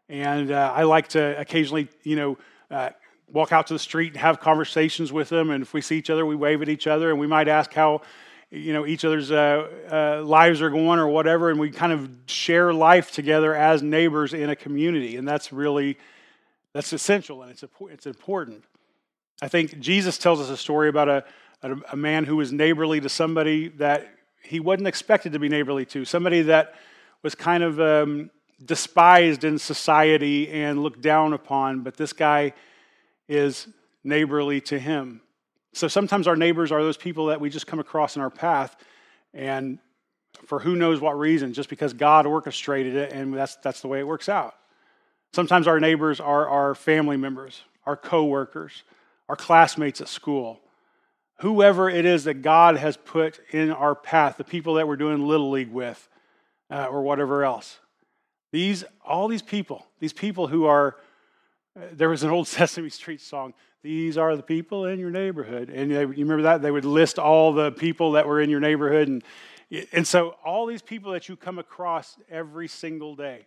And 0.09 0.51
uh, 0.51 0.73
I 0.75 0.83
like 0.83 1.09
to 1.09 1.39
occasionally, 1.39 1.87
you 2.03 2.15
know, 2.15 2.37
uh, 2.69 2.89
walk 3.31 3.51
out 3.51 3.67
to 3.67 3.73
the 3.73 3.79
street 3.79 4.13
and 4.13 4.21
have 4.21 4.39
conversations 4.39 5.11
with 5.11 5.29
them. 5.29 5.49
And 5.49 5.61
if 5.61 5.73
we 5.73 5.81
see 5.81 5.97
each 5.97 6.09
other, 6.09 6.25
we 6.25 6.35
wave 6.35 6.61
at 6.61 6.69
each 6.69 6.87
other 6.87 7.09
and 7.09 7.19
we 7.19 7.27
might 7.27 7.47
ask 7.47 7.73
how 7.73 8.01
you 8.51 8.73
know 8.73 8.85
each 8.85 9.03
other's 9.03 9.31
uh, 9.31 9.67
uh, 9.91 10.23
lives 10.23 10.61
are 10.61 10.69
going 10.69 10.99
or 10.99 11.07
whatever 11.07 11.49
and 11.49 11.59
we 11.59 11.71
kind 11.71 11.91
of 11.91 12.09
share 12.27 12.73
life 12.73 13.11
together 13.11 13.55
as 13.55 13.81
neighbors 13.81 14.33
in 14.33 14.49
a 14.49 14.55
community 14.55 15.17
and 15.17 15.27
that's 15.27 15.51
really 15.51 15.97
that's 16.73 16.93
essential 16.93 17.41
and 17.41 17.51
it's, 17.51 17.63
it's 17.89 18.05
important 18.05 18.63
i 19.41 19.47
think 19.47 19.77
jesus 19.79 20.17
tells 20.17 20.39
us 20.39 20.49
a 20.49 20.57
story 20.57 20.89
about 20.89 21.09
a, 21.09 21.23
a, 21.91 21.95
man 21.95 22.23
who 22.23 22.35
was 22.35 22.51
neighborly 22.51 23.01
to 23.01 23.09
somebody 23.09 23.69
that 23.69 24.07
he 24.43 24.59
wasn't 24.59 24.87
expected 24.87 25.33
to 25.33 25.39
be 25.39 25.49
neighborly 25.49 25.85
to 25.85 26.05
somebody 26.05 26.43
that 26.43 26.75
was 27.23 27.33
kind 27.33 27.63
of 27.63 27.81
um, 27.81 28.29
despised 28.63 29.43
in 29.43 29.57
society 29.57 30.49
and 30.49 30.83
looked 30.83 31.01
down 31.01 31.33
upon 31.33 31.81
but 31.81 31.97
this 31.97 32.13
guy 32.13 32.53
is 33.27 33.67
neighborly 34.03 34.61
to 34.61 34.79
him 34.79 35.21
so 35.75 35.89
sometimes 35.89 36.25
our 36.25 36.37
neighbors 36.37 36.71
are 36.71 36.81
those 36.81 36.95
people 36.95 37.25
that 37.25 37.41
we 37.41 37.49
just 37.49 37.67
come 37.67 37.79
across 37.79 38.15
in 38.15 38.21
our 38.21 38.29
path, 38.29 38.77
and 39.33 39.77
for 40.45 40.59
who 40.59 40.73
knows 40.73 41.01
what 41.01 41.19
reason, 41.19 41.51
just 41.51 41.69
because 41.69 41.91
God 41.91 42.25
orchestrated 42.25 42.95
it, 42.95 43.11
and 43.11 43.33
that's, 43.33 43.57
that's 43.57 43.81
the 43.81 43.89
way 43.89 43.99
it 43.99 44.07
works 44.07 44.29
out. 44.29 44.55
Sometimes 45.33 45.67
our 45.67 45.81
neighbors 45.81 46.21
are 46.21 46.47
our 46.47 46.75
family 46.75 47.17
members, 47.17 47.61
our 47.85 47.97
coworkers, 47.97 48.83
our 49.27 49.35
classmates 49.35 49.99
at 49.99 50.07
school, 50.07 50.61
whoever 51.41 51.89
it 51.89 52.05
is 52.05 52.23
that 52.23 52.35
God 52.35 52.77
has 52.77 52.95
put 52.95 53.41
in 53.51 53.69
our 53.69 53.95
path, 53.95 54.37
the 54.37 54.45
people 54.45 54.75
that 54.75 54.87
we're 54.87 54.95
doing 54.95 55.27
little 55.27 55.51
league 55.51 55.73
with, 55.73 56.07
uh, 56.71 56.85
or 56.85 57.01
whatever 57.01 57.43
else. 57.43 57.79
These, 58.53 58.85
all 59.05 59.27
these 59.27 59.41
people, 59.41 59.85
these 59.99 60.13
people 60.13 60.47
who 60.47 60.63
are, 60.63 60.95
there 61.93 62.09
was 62.09 62.23
an 62.23 62.29
old 62.29 62.47
Sesame 62.47 62.89
Street 62.89 63.21
song. 63.21 63.53
These 63.81 64.17
are 64.17 64.35
the 64.35 64.43
people 64.43 64.85
in 64.85 64.99
your 64.99 65.11
neighborhood. 65.11 65.69
And 65.69 65.91
they, 65.91 66.01
you 66.01 66.07
remember 66.07 66.43
that? 66.43 66.61
They 66.61 66.71
would 66.71 66.85
list 66.85 67.19
all 67.19 67.53
the 67.53 67.71
people 67.71 68.13
that 68.13 68.27
were 68.27 68.41
in 68.41 68.49
your 68.49 68.59
neighborhood. 68.59 69.07
And, 69.07 69.23
and 69.91 70.07
so, 70.07 70.35
all 70.43 70.65
these 70.65 70.81
people 70.81 71.11
that 71.11 71.29
you 71.29 71.35
come 71.35 71.59
across 71.59 72.17
every 72.29 72.67
single 72.67 73.15
day 73.15 73.45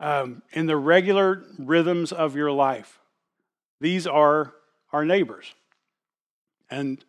um, 0.00 0.42
in 0.52 0.66
the 0.66 0.76
regular 0.76 1.44
rhythms 1.58 2.12
of 2.12 2.36
your 2.36 2.52
life, 2.52 3.00
these 3.80 4.06
are 4.06 4.54
our 4.92 5.04
neighbors. 5.04 5.52
And, 6.70 7.04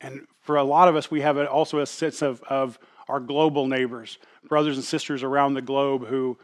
and 0.00 0.26
for 0.40 0.56
a 0.56 0.64
lot 0.64 0.88
of 0.88 0.96
us, 0.96 1.10
we 1.10 1.20
have 1.20 1.38
also 1.38 1.80
a 1.80 1.86
sense 1.86 2.22
of, 2.22 2.42
of 2.48 2.78
our 3.08 3.20
global 3.20 3.66
neighbors, 3.66 4.18
brothers 4.48 4.76
and 4.76 4.84
sisters 4.84 5.22
around 5.22 5.54
the 5.54 5.62
globe 5.62 6.06
who 6.06 6.38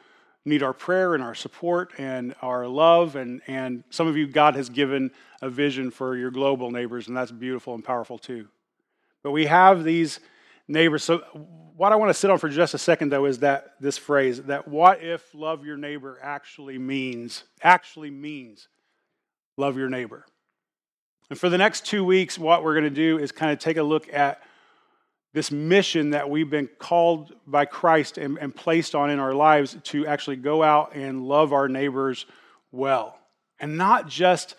need 0.45 0.63
our 0.63 0.73
prayer 0.73 1.15
and 1.15 1.23
our 1.23 1.35
support 1.35 1.93
and 1.99 2.35
our 2.43 2.67
love. 2.67 3.17
And, 3.17 3.41
and 3.47 3.85
some 3.91 4.07
of 4.07 4.17
you, 4.17 4.27
God 4.27 4.57
has 4.57 4.69
given 4.69 5.11
a 5.41 5.49
vision 5.49 5.91
for 5.91 6.17
your 6.17 6.31
global 6.31 6.71
neighbors, 6.71 7.09
and 7.09 7.17
that's 7.17 7.33
beautiful 7.33 7.75
and 7.75 7.85
powerful 7.85 8.19
too. 8.19 8.49
But 9.23 9.31
we 9.31 9.47
have 9.47 9.85
these 9.85 10.21
neighbors. 10.69 11.03
So, 11.03 11.19
what 11.77 11.93
I 11.93 11.97
want 11.97 12.11
to 12.11 12.15
sit 12.15 12.31
on 12.31 12.39
for 12.39 12.49
just 12.49 12.75
a 12.75 12.79
second, 12.79 13.11
though, 13.11 13.25
is 13.25 13.41
that 13.41 13.75
this 13.81 13.99
phrase 13.99 14.43
that 14.43 14.69
what 14.69 15.03
if 15.03 15.35
love 15.35 15.65
your 15.65 15.77
neighbor 15.77 16.19
actually 16.23 16.79
means, 16.79 17.45
actually 17.63 18.11
means 18.11 18.69
love 19.57 19.77
your 19.77 19.89
neighbor. 19.89 20.25
And 21.31 21.39
for 21.39 21.49
the 21.49 21.59
next 21.59 21.87
two 21.87 22.05
weeks, 22.05 22.39
what 22.39 22.63
we're 22.63 22.75
going 22.75 22.85
to 22.85 22.91
do 22.91 23.19
is 23.19 23.33
kind 23.33 23.51
of 23.51 23.59
take 23.59 23.77
a 23.77 23.83
look 23.83 24.13
at 24.13 24.43
this 25.35 25.51
mission 25.51 26.11
that 26.11 26.31
we've 26.31 26.49
been 26.49 26.69
called 26.79 27.35
by 27.47 27.67
Christ 27.67 28.17
and, 28.17 28.39
and, 28.39 28.55
placed 28.55 28.95
on 28.95 29.11
in 29.11 29.19
our 29.19 29.35
lives 29.35 29.77
to 29.83 30.07
actually 30.07 30.37
go 30.37 30.63
out 30.63 30.95
and 30.95 31.27
love 31.27 31.53
our 31.53 31.69
neighbors 31.69 32.25
well. 32.71 33.19
And 33.59 33.77
not 33.77 34.09
just 34.09 34.55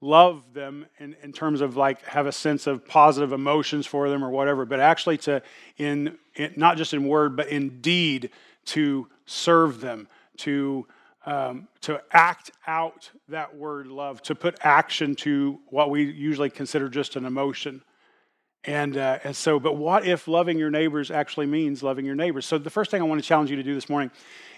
love 0.00 0.42
them 0.54 0.86
in, 0.98 1.14
in 1.22 1.32
terms 1.32 1.60
of 1.60 1.76
like 1.76 2.02
have 2.04 2.26
a 2.26 2.32
sense 2.32 2.66
of 2.66 2.86
positive 2.86 3.32
emotions 3.32 3.86
for 3.86 4.08
them 4.08 4.24
or 4.24 4.30
whatever, 4.30 4.64
but 4.64 4.80
actually 4.80 5.18
to, 5.18 5.42
in, 5.76 6.16
in 6.34 6.54
not 6.56 6.78
just 6.78 6.94
in 6.94 7.06
word, 7.06 7.36
but 7.36 7.48
in 7.48 7.80
deed, 7.80 8.30
to 8.64 9.06
serve 9.26 9.80
them, 9.80 10.08
to 10.38 10.86
um, 11.26 11.66
to 11.80 12.00
act 12.12 12.52
out 12.68 13.10
that 13.28 13.56
word 13.56 13.88
love, 13.88 14.22
to 14.22 14.34
put 14.36 14.56
action 14.62 15.16
to 15.16 15.58
what 15.66 15.90
we 15.90 16.04
usually 16.04 16.50
consider 16.50 16.88
just 16.88 17.16
an 17.16 17.26
emotion. 17.26 17.82
And, 18.66 18.96
uh, 18.96 19.20
and 19.22 19.34
so, 19.34 19.60
but 19.60 19.76
what 19.76 20.04
if 20.04 20.26
loving 20.26 20.58
your 20.58 20.70
neighbors 20.70 21.12
actually 21.12 21.46
means 21.46 21.84
loving 21.84 22.04
your 22.04 22.16
neighbors? 22.16 22.46
So, 22.46 22.58
the 22.58 22.70
first 22.70 22.90
thing 22.90 23.00
I 23.00 23.04
want 23.04 23.22
to 23.22 23.26
challenge 23.26 23.48
you 23.48 23.56
to 23.56 23.62
do 23.62 23.74
this 23.74 23.88
morning 23.88 24.10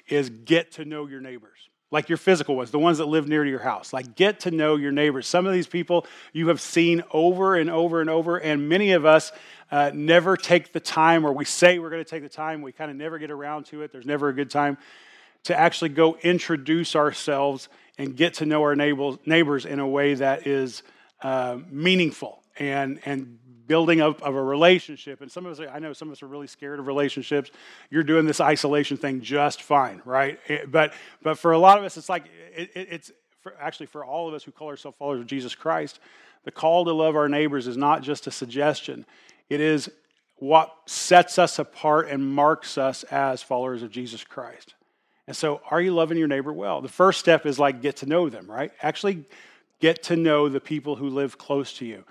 is 0.08 0.30
get 0.30 0.72
to 0.72 0.86
know 0.86 1.06
your 1.06 1.20
neighbors, 1.20 1.68
like 1.90 2.08
your 2.08 2.16
physical 2.16 2.56
ones, 2.56 2.70
the 2.70 2.78
ones 2.78 2.98
that 2.98 3.04
live 3.04 3.28
near 3.28 3.44
to 3.44 3.50
your 3.50 3.58
house. 3.58 3.92
Like, 3.92 4.16
get 4.16 4.40
to 4.40 4.50
know 4.50 4.76
your 4.76 4.92
neighbors. 4.92 5.26
Some 5.26 5.44
of 5.44 5.52
these 5.52 5.66
people 5.66 6.06
you 6.32 6.48
have 6.48 6.60
seen 6.60 7.02
over 7.12 7.56
and 7.56 7.68
over 7.68 8.00
and 8.00 8.08
over, 8.08 8.38
and 8.38 8.66
many 8.66 8.92
of 8.92 9.04
us 9.04 9.30
uh, 9.70 9.90
never 9.92 10.38
take 10.38 10.72
the 10.72 10.80
time, 10.80 11.26
or 11.26 11.32
we 11.34 11.44
say 11.44 11.78
we're 11.78 11.90
going 11.90 12.02
to 12.02 12.10
take 12.10 12.22
the 12.22 12.30
time, 12.30 12.62
we 12.62 12.72
kind 12.72 12.90
of 12.90 12.96
never 12.96 13.18
get 13.18 13.30
around 13.30 13.66
to 13.66 13.82
it. 13.82 13.92
There's 13.92 14.06
never 14.06 14.30
a 14.30 14.34
good 14.34 14.50
time 14.50 14.78
to 15.44 15.58
actually 15.58 15.90
go 15.90 16.16
introduce 16.22 16.96
ourselves 16.96 17.68
and 17.98 18.16
get 18.16 18.34
to 18.34 18.46
know 18.46 18.62
our 18.62 18.74
neighbors 18.74 19.66
in 19.66 19.80
a 19.80 19.86
way 19.86 20.14
that 20.14 20.46
is 20.46 20.82
uh, 21.20 21.58
meaningful 21.70 22.42
and, 22.58 23.00
and 23.04 23.38
building 23.68 24.00
up 24.00 24.20
of 24.22 24.34
a 24.34 24.42
relationship. 24.42 25.20
And 25.20 25.30
some 25.30 25.46
of 25.46 25.60
us, 25.60 25.66
I 25.72 25.78
know 25.78 25.92
some 25.92 26.08
of 26.08 26.12
us 26.12 26.22
are 26.22 26.26
really 26.26 26.46
scared 26.48 26.80
of 26.80 26.86
relationships. 26.86 27.50
You're 27.90 28.02
doing 28.02 28.26
this 28.26 28.40
isolation 28.40 28.96
thing 28.96 29.20
just 29.20 29.62
fine, 29.62 30.02
right? 30.04 30.40
It, 30.48 30.72
but, 30.72 30.94
but 31.22 31.38
for 31.38 31.52
a 31.52 31.58
lot 31.58 31.78
of 31.78 31.84
us, 31.84 31.96
it's 31.96 32.08
like, 32.08 32.24
it, 32.56 32.70
it, 32.74 32.88
it's 32.90 33.12
for, 33.42 33.54
actually 33.60 33.86
for 33.86 34.04
all 34.04 34.26
of 34.26 34.34
us 34.34 34.42
who 34.42 34.50
call 34.50 34.68
ourselves 34.68 34.96
followers 34.98 35.20
of 35.20 35.26
Jesus 35.26 35.54
Christ, 35.54 36.00
the 36.44 36.50
call 36.50 36.84
to 36.86 36.92
love 36.92 37.14
our 37.14 37.28
neighbors 37.28 37.66
is 37.66 37.76
not 37.76 38.02
just 38.02 38.26
a 38.26 38.30
suggestion, 38.30 39.04
it 39.48 39.60
is 39.60 39.90
what 40.36 40.74
sets 40.86 41.38
us 41.38 41.58
apart 41.58 42.08
and 42.08 42.24
marks 42.24 42.78
us 42.78 43.02
as 43.04 43.42
followers 43.42 43.82
of 43.82 43.90
Jesus 43.90 44.24
Christ. 44.24 44.74
And 45.26 45.36
so, 45.36 45.60
are 45.70 45.80
you 45.80 45.92
loving 45.92 46.16
your 46.16 46.28
neighbor 46.28 46.52
well? 46.52 46.80
The 46.80 46.88
first 46.88 47.20
step 47.20 47.44
is 47.44 47.58
like 47.58 47.82
get 47.82 47.96
to 47.96 48.06
know 48.06 48.30
them, 48.30 48.50
right? 48.50 48.72
Actually, 48.82 49.24
get 49.80 50.02
to 50.04 50.16
know 50.16 50.48
the 50.48 50.60
people 50.60 50.96
who 50.96 51.10
live 51.10 51.36
close 51.36 51.74
to 51.74 51.84
you. 51.84 52.04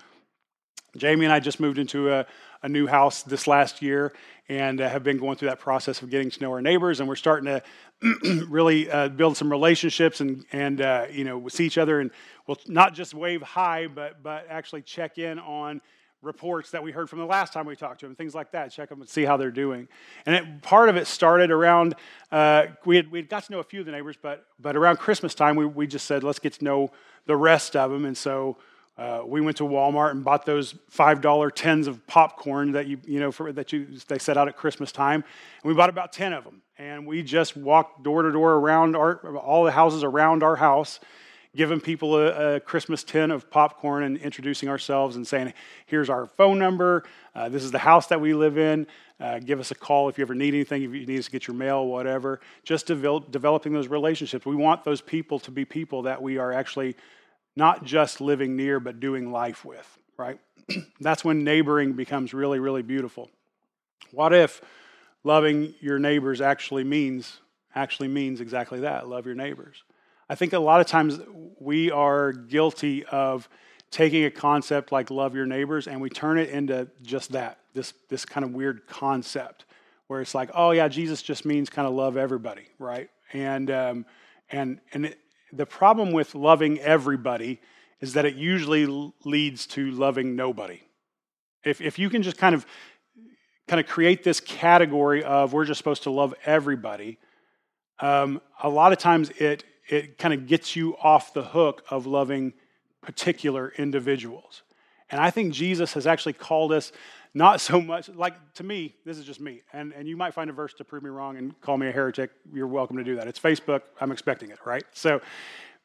Jamie 0.98 1.24
and 1.24 1.32
I 1.32 1.40
just 1.40 1.60
moved 1.60 1.78
into 1.78 2.12
a, 2.12 2.26
a 2.62 2.68
new 2.68 2.86
house 2.86 3.22
this 3.22 3.46
last 3.46 3.82
year 3.82 4.12
and 4.48 4.80
uh, 4.80 4.88
have 4.88 5.04
been 5.04 5.18
going 5.18 5.36
through 5.36 5.48
that 5.48 5.60
process 5.60 6.02
of 6.02 6.10
getting 6.10 6.30
to 6.30 6.40
know 6.40 6.52
our 6.52 6.62
neighbors. 6.62 7.00
And 7.00 7.08
we're 7.08 7.16
starting 7.16 7.46
to 7.46 7.62
really 8.48 8.90
uh, 8.90 9.08
build 9.08 9.36
some 9.36 9.50
relationships 9.50 10.20
and, 10.20 10.44
and 10.52 10.80
uh, 10.80 11.06
you 11.10 11.24
know, 11.24 11.48
see 11.48 11.66
each 11.66 11.78
other. 11.78 12.00
And 12.00 12.10
we'll 12.46 12.58
not 12.66 12.94
just 12.94 13.14
wave 13.14 13.42
hi, 13.42 13.86
but, 13.86 14.22
but 14.22 14.46
actually 14.48 14.82
check 14.82 15.18
in 15.18 15.38
on 15.38 15.80
reports 16.22 16.72
that 16.72 16.82
we 16.82 16.90
heard 16.90 17.08
from 17.08 17.20
the 17.20 17.26
last 17.26 17.52
time 17.52 17.66
we 17.66 17.76
talked 17.76 18.00
to 18.00 18.06
them, 18.06 18.16
things 18.16 18.34
like 18.34 18.50
that. 18.52 18.72
Check 18.72 18.88
them 18.88 19.00
and 19.00 19.08
see 19.08 19.24
how 19.24 19.36
they're 19.36 19.50
doing. 19.50 19.86
And 20.26 20.34
it, 20.34 20.62
part 20.62 20.88
of 20.88 20.96
it 20.96 21.06
started 21.06 21.50
around, 21.50 21.94
uh, 22.32 22.66
we, 22.84 22.96
had, 22.96 23.10
we 23.10 23.20
had 23.20 23.28
got 23.28 23.44
to 23.44 23.52
know 23.52 23.60
a 23.60 23.64
few 23.64 23.80
of 23.80 23.86
the 23.86 23.92
neighbors, 23.92 24.16
but, 24.20 24.46
but 24.58 24.74
around 24.76 24.98
Christmas 24.98 25.34
time, 25.34 25.54
we, 25.54 25.66
we 25.66 25.86
just 25.86 26.06
said, 26.06 26.24
let's 26.24 26.40
get 26.40 26.54
to 26.54 26.64
know 26.64 26.90
the 27.26 27.36
rest 27.36 27.76
of 27.76 27.90
them. 27.90 28.04
And 28.04 28.16
so 28.16 28.56
uh, 28.98 29.22
we 29.24 29.40
went 29.40 29.56
to 29.58 29.62
Walmart 29.62 30.10
and 30.10 30.24
bought 30.24 30.44
those 30.44 30.74
$5 30.92 31.54
tins 31.54 31.86
of 31.86 32.04
popcorn 32.08 32.72
that 32.72 32.88
you, 32.88 32.98
you 33.06 33.20
know, 33.20 33.30
for, 33.30 33.52
that 33.52 33.72
you, 33.72 33.86
they 34.08 34.18
set 34.18 34.36
out 34.36 34.48
at 34.48 34.56
Christmas 34.56 34.90
time. 34.90 35.22
And 35.62 35.70
we 35.70 35.74
bought 35.74 35.88
about 35.88 36.12
10 36.12 36.32
of 36.32 36.42
them. 36.42 36.62
And 36.78 37.06
we 37.06 37.22
just 37.22 37.56
walked 37.56 38.02
door 38.02 38.22
to 38.22 38.32
door 38.32 38.54
around 38.54 38.96
our, 38.96 39.36
all 39.36 39.64
the 39.64 39.70
houses 39.70 40.02
around 40.02 40.42
our 40.42 40.56
house 40.56 40.98
giving 41.56 41.80
people 41.80 42.16
a, 42.16 42.56
a, 42.56 42.60
Christmas 42.60 43.02
tin 43.02 43.30
of 43.30 43.50
popcorn 43.50 44.04
and 44.04 44.16
introducing 44.18 44.68
ourselves 44.68 45.16
and 45.16 45.26
saying, 45.26 45.52
here's 45.86 46.10
our 46.10 46.26
phone 46.26 46.58
number. 46.58 47.04
Uh, 47.34 47.48
this 47.48 47.64
is 47.64 47.70
the 47.70 47.78
house 47.78 48.06
that 48.08 48.20
we 48.20 48.34
live 48.34 48.58
in. 48.58 48.86
Uh, 49.18 49.38
give 49.38 49.58
us 49.58 49.70
a 49.70 49.74
call 49.74 50.08
if 50.08 50.18
you 50.18 50.22
ever 50.22 50.34
need 50.34 50.54
anything, 50.54 50.82
if 50.82 50.92
you 50.92 51.06
need 51.06 51.18
us 51.18 51.24
to 51.24 51.30
get 51.30 51.48
your 51.48 51.56
mail, 51.56 51.86
whatever. 51.86 52.40
Just 52.62 52.86
develop, 52.86 53.32
developing 53.32 53.72
those 53.72 53.88
relationships. 53.88 54.46
We 54.46 54.56
want 54.56 54.84
those 54.84 55.00
people 55.00 55.38
to 55.40 55.50
be 55.50 55.64
people 55.64 56.02
that 56.02 56.20
we 56.20 56.38
are 56.38 56.52
actually 56.52 56.94
not 57.58 57.84
just 57.84 58.20
living 58.20 58.56
near, 58.56 58.80
but 58.80 59.00
doing 59.00 59.30
life 59.30 59.64
with, 59.64 59.98
right? 60.16 60.38
That's 61.00 61.24
when 61.24 61.44
neighboring 61.44 61.92
becomes 61.92 62.32
really, 62.32 62.58
really 62.58 62.82
beautiful. 62.82 63.28
What 64.12 64.32
if 64.32 64.62
loving 65.24 65.74
your 65.80 65.98
neighbors 65.98 66.40
actually 66.40 66.84
means 66.84 67.40
actually 67.74 68.08
means 68.08 68.40
exactly 68.40 68.80
that 68.80 69.06
love 69.06 69.26
your 69.26 69.34
neighbors 69.34 69.84
I 70.30 70.34
think 70.34 70.52
a 70.52 70.58
lot 70.58 70.80
of 70.80 70.86
times 70.86 71.20
we 71.58 71.90
are 71.90 72.32
guilty 72.32 73.04
of 73.06 73.48
taking 73.90 74.24
a 74.24 74.30
concept 74.30 74.92
like 74.92 75.10
love 75.10 75.34
your 75.34 75.46
neighbors 75.46 75.88
and 75.88 76.00
we 76.00 76.10
turn 76.10 76.38
it 76.38 76.50
into 76.50 76.88
just 77.02 77.32
that, 77.32 77.58
this, 77.72 77.94
this 78.10 78.26
kind 78.26 78.44
of 78.44 78.52
weird 78.52 78.86
concept 78.86 79.64
where 80.06 80.20
it's 80.20 80.34
like, 80.34 80.50
oh 80.54 80.72
yeah, 80.72 80.88
Jesus 80.88 81.22
just 81.22 81.46
means 81.46 81.70
kind 81.70 81.88
of 81.88 81.94
love 81.94 82.18
everybody, 82.18 82.66
right? 82.78 83.08
And, 83.32 83.70
um, 83.70 84.06
and, 84.50 84.80
and 84.92 85.06
it, 85.06 85.18
the 85.52 85.66
problem 85.66 86.12
with 86.12 86.34
loving 86.34 86.78
everybody 86.80 87.60
is 88.00 88.12
that 88.14 88.24
it 88.24 88.34
usually 88.34 89.12
leads 89.24 89.66
to 89.66 89.90
loving 89.90 90.36
nobody. 90.36 90.80
If, 91.64 91.80
if 91.80 91.98
you 91.98 92.10
can 92.10 92.22
just 92.22 92.38
kind 92.38 92.54
of 92.54 92.66
kind 93.66 93.80
of 93.80 93.86
create 93.86 94.24
this 94.24 94.40
category 94.40 95.22
of 95.22 95.52
we're 95.52 95.66
just 95.66 95.76
supposed 95.76 96.04
to 96.04 96.10
love 96.10 96.34
everybody, 96.46 97.18
um, 98.00 98.40
a 98.62 98.68
lot 98.68 98.92
of 98.92 98.98
times 98.98 99.30
it 99.30 99.64
it 99.88 100.18
kind 100.18 100.34
of 100.34 100.46
gets 100.46 100.76
you 100.76 100.96
off 101.02 101.32
the 101.32 101.42
hook 101.42 101.82
of 101.90 102.06
loving 102.06 102.52
particular 103.02 103.72
individuals. 103.78 104.62
And 105.10 105.20
I 105.20 105.30
think 105.30 105.54
Jesus 105.54 105.94
has 105.94 106.06
actually 106.06 106.34
called 106.34 106.72
us 106.72 106.92
not 107.38 107.60
so 107.60 107.80
much, 107.80 108.10
like 108.10 108.34
to 108.54 108.64
me, 108.64 108.94
this 109.06 109.16
is 109.16 109.24
just 109.24 109.40
me. 109.40 109.62
And, 109.72 109.92
and 109.92 110.06
you 110.06 110.16
might 110.16 110.34
find 110.34 110.50
a 110.50 110.52
verse 110.52 110.74
to 110.74 110.84
prove 110.84 111.02
me 111.02 111.08
wrong 111.08 111.38
and 111.38 111.58
call 111.60 111.78
me 111.78 111.88
a 111.88 111.92
heretic. 111.92 112.30
You're 112.52 112.66
welcome 112.66 112.98
to 112.98 113.04
do 113.04 113.16
that. 113.16 113.26
It's 113.28 113.38
Facebook. 113.38 113.82
I'm 114.00 114.12
expecting 114.12 114.50
it, 114.50 114.58
right? 114.66 114.82
So, 114.92 115.22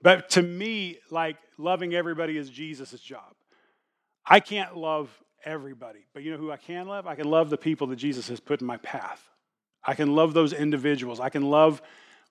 but 0.01 0.29
to 0.31 0.41
me, 0.41 0.97
like 1.11 1.37
loving 1.57 1.93
everybody 1.93 2.37
is 2.37 2.49
Jesus' 2.49 2.99
job. 2.99 3.35
I 4.25 4.39
can't 4.39 4.75
love 4.75 5.09
everybody, 5.45 5.99
but 6.13 6.23
you 6.23 6.31
know 6.31 6.37
who 6.37 6.51
I 6.51 6.57
can 6.57 6.87
love? 6.87 7.07
I 7.07 7.15
can 7.15 7.29
love 7.29 7.49
the 7.49 7.57
people 7.57 7.87
that 7.87 7.97
Jesus 7.97 8.27
has 8.29 8.39
put 8.39 8.61
in 8.61 8.67
my 8.67 8.77
path. 8.77 9.29
I 9.85 9.93
can 9.93 10.15
love 10.15 10.33
those 10.33 10.53
individuals. 10.53 11.19
I 11.19 11.29
can 11.29 11.49
love 11.49 11.81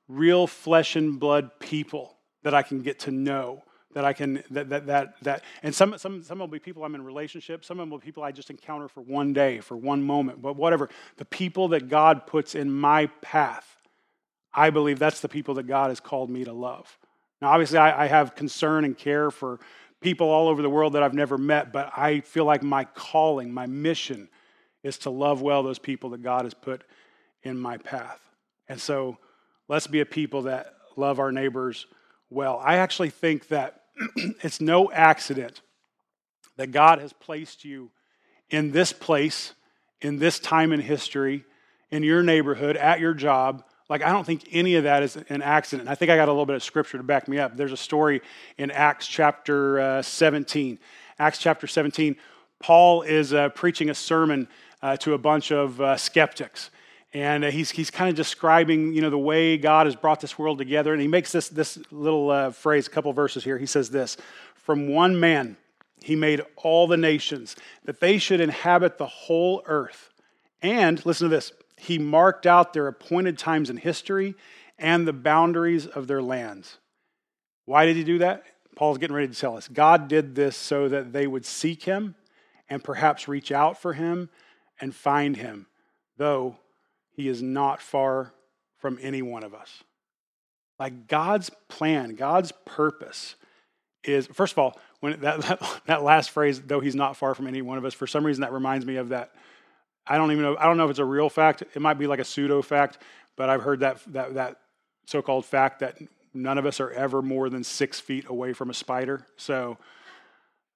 real 0.08 0.46
flesh 0.46 0.96
and 0.96 1.20
blood 1.20 1.60
people 1.60 2.16
that 2.42 2.54
I 2.54 2.62
can 2.62 2.82
get 2.82 3.00
to 3.00 3.10
know. 3.10 3.62
That 3.94 4.04
I 4.04 4.12
can 4.12 4.42
that 4.50 4.70
that 4.70 4.86
that 4.86 5.14
that 5.22 5.44
and 5.62 5.74
some 5.74 5.98
some 5.98 6.22
some 6.22 6.38
will 6.38 6.46
be 6.46 6.58
people 6.58 6.84
I'm 6.84 6.94
in 6.94 7.04
relationship, 7.04 7.64
some 7.64 7.78
of 7.78 7.82
them 7.82 7.90
will 7.90 7.98
be 7.98 8.04
people 8.04 8.22
I 8.22 8.32
just 8.32 8.50
encounter 8.50 8.88
for 8.88 9.02
one 9.02 9.32
day, 9.32 9.60
for 9.60 9.76
one 9.76 10.02
moment, 10.02 10.40
but 10.40 10.56
whatever. 10.56 10.88
The 11.16 11.24
people 11.24 11.68
that 11.68 11.88
God 11.88 12.26
puts 12.26 12.54
in 12.54 12.72
my 12.72 13.06
path, 13.20 13.66
I 14.54 14.70
believe 14.70 14.98
that's 14.98 15.20
the 15.20 15.28
people 15.28 15.54
that 15.54 15.66
God 15.66 15.90
has 15.90 16.00
called 16.00 16.30
me 16.30 16.44
to 16.44 16.52
love. 16.52 16.98
Now, 17.40 17.50
obviously, 17.50 17.78
I, 17.78 18.04
I 18.04 18.06
have 18.06 18.34
concern 18.34 18.84
and 18.84 18.96
care 18.96 19.30
for 19.30 19.60
people 20.00 20.28
all 20.28 20.48
over 20.48 20.62
the 20.62 20.70
world 20.70 20.94
that 20.94 21.02
I've 21.02 21.14
never 21.14 21.36
met, 21.36 21.72
but 21.72 21.92
I 21.96 22.20
feel 22.20 22.44
like 22.44 22.62
my 22.62 22.84
calling, 22.84 23.52
my 23.52 23.66
mission 23.66 24.28
is 24.82 24.98
to 24.98 25.10
love 25.10 25.42
well 25.42 25.62
those 25.62 25.78
people 25.78 26.10
that 26.10 26.22
God 26.22 26.44
has 26.44 26.54
put 26.54 26.82
in 27.42 27.58
my 27.58 27.76
path. 27.76 28.20
And 28.68 28.80
so 28.80 29.18
Let's 29.72 29.86
be 29.86 30.00
a 30.00 30.06
people 30.06 30.42
that 30.42 30.74
love 30.96 31.18
our 31.18 31.32
neighbors 31.32 31.86
well. 32.28 32.60
I 32.62 32.76
actually 32.76 33.08
think 33.08 33.48
that 33.48 33.81
it's 34.16 34.60
no 34.60 34.90
accident 34.92 35.60
that 36.56 36.70
God 36.70 36.98
has 36.98 37.12
placed 37.12 37.64
you 37.64 37.90
in 38.50 38.72
this 38.72 38.92
place, 38.92 39.54
in 40.00 40.18
this 40.18 40.38
time 40.38 40.72
in 40.72 40.80
history, 40.80 41.44
in 41.90 42.02
your 42.02 42.22
neighborhood, 42.22 42.76
at 42.76 43.00
your 43.00 43.14
job. 43.14 43.64
Like, 43.88 44.02
I 44.02 44.10
don't 44.10 44.24
think 44.24 44.48
any 44.52 44.76
of 44.76 44.84
that 44.84 45.02
is 45.02 45.16
an 45.28 45.42
accident. 45.42 45.88
I 45.88 45.94
think 45.94 46.10
I 46.10 46.16
got 46.16 46.28
a 46.28 46.32
little 46.32 46.46
bit 46.46 46.56
of 46.56 46.62
scripture 46.62 46.98
to 46.98 47.04
back 47.04 47.28
me 47.28 47.38
up. 47.38 47.56
There's 47.56 47.72
a 47.72 47.76
story 47.76 48.22
in 48.58 48.70
Acts 48.70 49.06
chapter 49.06 49.80
uh, 49.80 50.02
17. 50.02 50.78
Acts 51.18 51.38
chapter 51.38 51.66
17, 51.66 52.16
Paul 52.58 53.02
is 53.02 53.32
uh, 53.32 53.50
preaching 53.50 53.90
a 53.90 53.94
sermon 53.94 54.48
uh, 54.82 54.96
to 54.98 55.14
a 55.14 55.18
bunch 55.18 55.52
of 55.52 55.80
uh, 55.80 55.96
skeptics 55.96 56.70
and 57.14 57.44
uh, 57.44 57.50
he's, 57.50 57.70
he's 57.70 57.90
kind 57.90 58.08
of 58.08 58.16
describing 58.16 58.92
you 58.92 59.00
know 59.00 59.10
the 59.10 59.18
way 59.18 59.56
god 59.56 59.86
has 59.86 59.96
brought 59.96 60.20
this 60.20 60.38
world 60.38 60.58
together 60.58 60.92
and 60.92 61.02
he 61.02 61.08
makes 61.08 61.32
this, 61.32 61.48
this 61.48 61.78
little 61.90 62.30
uh, 62.30 62.50
phrase 62.50 62.86
a 62.86 62.90
couple 62.90 63.12
verses 63.12 63.44
here. 63.44 63.58
He 63.58 63.66
says 63.66 63.90
this 63.90 64.16
from 64.54 64.88
one 64.88 65.18
man 65.18 65.56
he 66.02 66.16
made 66.16 66.40
all 66.56 66.86
the 66.86 66.96
nations 66.96 67.54
that 67.84 68.00
they 68.00 68.18
should 68.18 68.40
inhabit 68.40 68.98
the 68.98 69.06
whole 69.06 69.62
earth. 69.66 70.10
And 70.60 71.04
listen 71.06 71.28
to 71.28 71.34
this 71.34 71.52
he 71.76 71.98
marked 71.98 72.46
out 72.46 72.72
their 72.72 72.86
appointed 72.86 73.38
times 73.38 73.68
in 73.68 73.76
history 73.76 74.34
and 74.78 75.06
the 75.06 75.12
boundaries 75.12 75.86
of 75.86 76.06
their 76.06 76.22
lands. 76.22 76.78
Why 77.66 77.86
did 77.86 77.96
he 77.96 78.04
do 78.04 78.18
that? 78.18 78.44
Paul's 78.74 78.98
getting 78.98 79.14
ready 79.14 79.28
to 79.28 79.38
tell 79.38 79.56
us. 79.56 79.68
God 79.68 80.08
did 80.08 80.34
this 80.34 80.56
so 80.56 80.88
that 80.88 81.12
they 81.12 81.26
would 81.26 81.44
seek 81.44 81.84
him 81.84 82.14
and 82.68 82.82
perhaps 82.82 83.28
reach 83.28 83.52
out 83.52 83.80
for 83.80 83.92
him 83.92 84.30
and 84.80 84.94
find 84.94 85.36
him 85.36 85.66
though 86.16 86.56
he 87.12 87.28
is 87.28 87.42
not 87.42 87.80
far 87.80 88.32
from 88.78 88.98
any 89.00 89.22
one 89.22 89.44
of 89.44 89.54
us. 89.54 89.84
Like 90.78 91.06
God's 91.06 91.50
plan, 91.68 92.14
God's 92.14 92.52
purpose 92.64 93.36
is, 94.04 94.26
first 94.26 94.52
of 94.52 94.58
all, 94.58 94.78
when 95.00 95.20
that, 95.20 95.40
that, 95.42 95.80
that 95.86 96.02
last 96.02 96.30
phrase, 96.30 96.60
though 96.60 96.80
he's 96.80 96.96
not 96.96 97.16
far 97.16 97.34
from 97.34 97.46
any 97.46 97.62
one 97.62 97.78
of 97.78 97.84
us, 97.84 97.94
for 97.94 98.06
some 98.06 98.24
reason 98.26 98.40
that 98.40 98.52
reminds 98.52 98.84
me 98.84 98.96
of 98.96 99.10
that. 99.10 99.32
I 100.06 100.16
don't 100.16 100.32
even 100.32 100.42
know, 100.42 100.56
I 100.58 100.64
don't 100.64 100.76
know 100.76 100.84
if 100.84 100.90
it's 100.90 100.98
a 100.98 101.04
real 101.04 101.28
fact. 101.28 101.62
It 101.74 101.80
might 101.80 101.98
be 101.98 102.08
like 102.08 102.18
a 102.18 102.24
pseudo 102.24 102.60
fact, 102.62 102.98
but 103.36 103.48
I've 103.48 103.62
heard 103.62 103.80
that, 103.80 104.00
that, 104.12 104.34
that 104.34 104.56
so 105.06 105.22
called 105.22 105.44
fact 105.44 105.80
that 105.80 105.98
none 106.34 106.58
of 106.58 106.66
us 106.66 106.80
are 106.80 106.90
ever 106.90 107.22
more 107.22 107.48
than 107.48 107.62
six 107.62 108.00
feet 108.00 108.28
away 108.28 108.52
from 108.52 108.70
a 108.70 108.74
spider. 108.74 109.26
So, 109.36 109.78